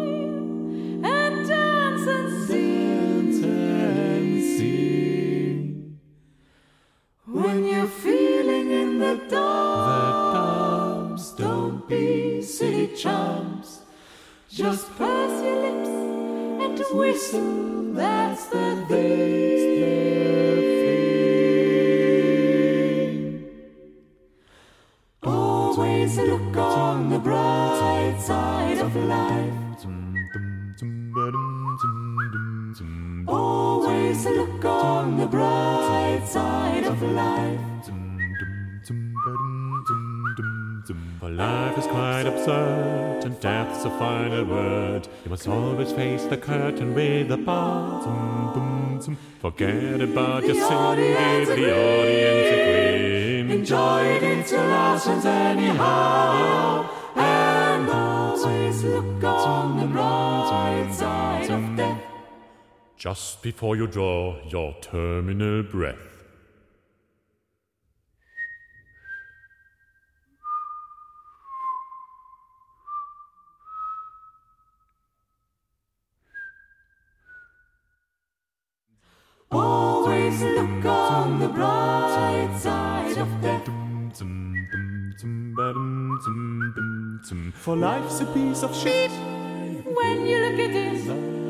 in 9.33 9.39
the 9.39 10.33
dumps, 10.35 11.33
don't 11.33 11.89
be 11.89 12.43
silly 12.43 12.89
chumps. 12.97 13.81
Just 14.51 14.95
purse 14.97 15.43
your 15.43 15.63
lips 15.63 15.89
and 16.65 16.79
whistle. 16.99 17.95
That's 17.95 18.47
the 18.47 18.85
thing. 18.89 19.13
Always 25.23 26.17
look 26.19 26.57
on 26.57 27.11
the 27.11 27.19
bright 27.19 28.19
side 28.21 28.79
of 28.79 28.95
life. 28.97 29.53
Always 33.29 34.27
look 34.27 34.65
on 34.65 35.17
the 35.17 35.27
bright 35.27 36.23
side 36.27 36.85
of 36.85 37.03
life. 37.03 37.72
For 41.23 41.31
life 41.31 41.79
is 41.79 41.87
quite 41.87 42.27
absurd, 42.27 43.25
and 43.25 43.39
death's 43.39 43.85
a 43.85 43.91
final 43.91 44.45
word. 44.45 45.07
You 45.23 45.31
must 45.31 45.47
always 45.47 45.93
face 45.93 46.25
the 46.25 46.37
curtain 46.37 46.97
with 46.97 47.31
a 47.31 47.37
bottom. 47.37 49.01
Forget 49.39 50.01
about 50.01 50.43
your 50.43 50.57
sin, 50.57 50.97
give 50.97 51.47
the 51.47 51.71
audience 51.79 52.49
a 52.51 52.59
grin. 52.67 53.51
Enjoy 53.53 54.03
it, 54.03 54.23
it's 54.25 54.51
your 54.51 54.63
last 54.63 55.05
chance 55.07 55.25
anyhow. 55.25 56.91
And 57.15 57.89
always 57.89 58.83
look 58.83 59.23
on 59.23 59.79
the 59.79 59.87
bright 59.87 60.91
side 60.93 61.51
of 61.53 61.77
death. 61.77 62.03
Just 62.97 63.43
before 63.43 63.77
you 63.77 63.87
draw 63.87 64.43
your 64.49 64.75
terminal 64.81 65.63
breath. 65.63 66.12
Always 79.53 80.41
look 80.43 80.85
on 80.85 81.39
the 81.39 81.49
bright 81.49 82.57
side 82.59 83.19
of 83.19 83.29
death. 83.41 83.69
For 87.55 87.77
life's 87.77 88.21
a 88.21 88.27
piece 88.27 88.63
of 88.63 88.75
shit. 88.77 89.11
When 89.11 90.27
you 90.27 90.39
look 90.47 90.59
at 90.59 90.75
it, 90.75 91.43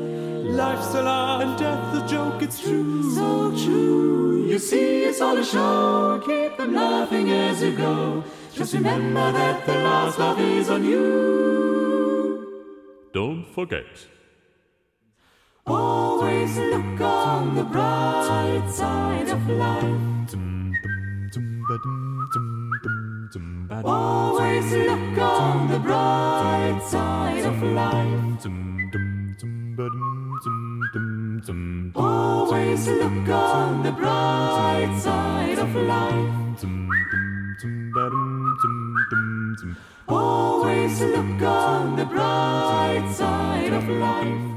Life's 0.43 0.93
a 0.93 1.01
lie 1.01 1.43
and 1.43 1.57
death's 1.57 2.03
a 2.03 2.07
joke, 2.07 2.41
it's 2.43 2.59
true. 2.59 3.15
so 3.15 3.51
true. 3.63 4.45
You 4.45 4.59
see, 4.59 5.05
it's 5.05 5.21
all 5.21 5.37
a 5.37 5.43
show. 5.43 6.21
Keep 6.25 6.57
them 6.57 6.75
laughing 6.75 7.31
as 7.31 7.61
you 7.63 7.75
go. 7.75 8.23
Just 8.53 8.73
remember 8.73 9.31
that 9.31 9.65
the 9.65 9.73
last 9.73 10.19
laugh 10.19 10.37
is 10.37 10.69
on 10.69 10.83
you. 10.83 12.45
Don't 13.13 13.45
forget. 13.45 14.12
Always 15.65 16.57
look 16.57 16.99
on 16.99 17.55
the 17.55 17.63
bright 17.63 18.69
side 18.69 19.29
of 19.29 19.47
life. 19.49 20.35
Always 23.85 24.71
look 24.73 25.17
on 25.17 25.67
the 25.69 25.79
bright 25.79 26.81
side 26.85 27.45
of 27.45 27.63
life. 27.63 28.45
Always 31.95 32.87
look 32.87 33.29
on 33.29 33.83
the 33.83 33.91
bright 33.91 34.99
side 34.99 35.59
of 35.59 35.75
life. 35.75 36.65
Always 40.09 41.01
look 41.01 41.41
on 41.41 41.95
the 41.95 42.05
bright 42.05 43.13
side 43.15 43.73
of 43.73 43.87
life. 43.87 44.52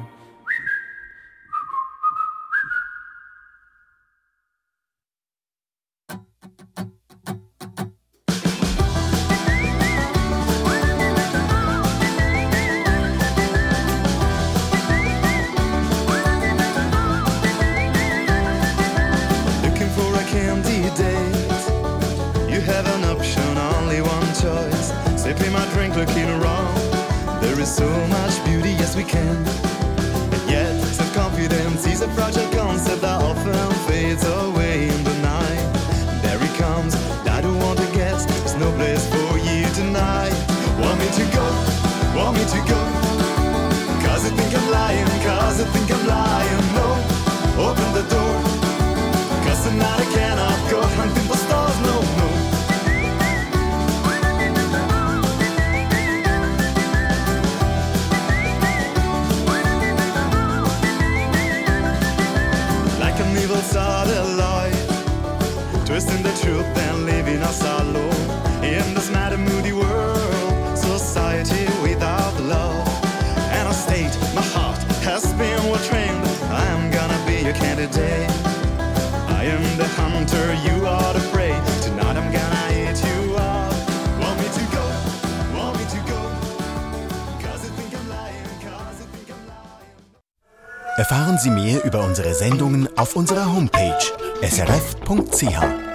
Unsere 92.16 92.34
Sendungen 92.34 92.88
auf 92.96 93.14
unserer 93.14 93.44
Homepage 93.44 93.98
srf.ch. 94.40 95.85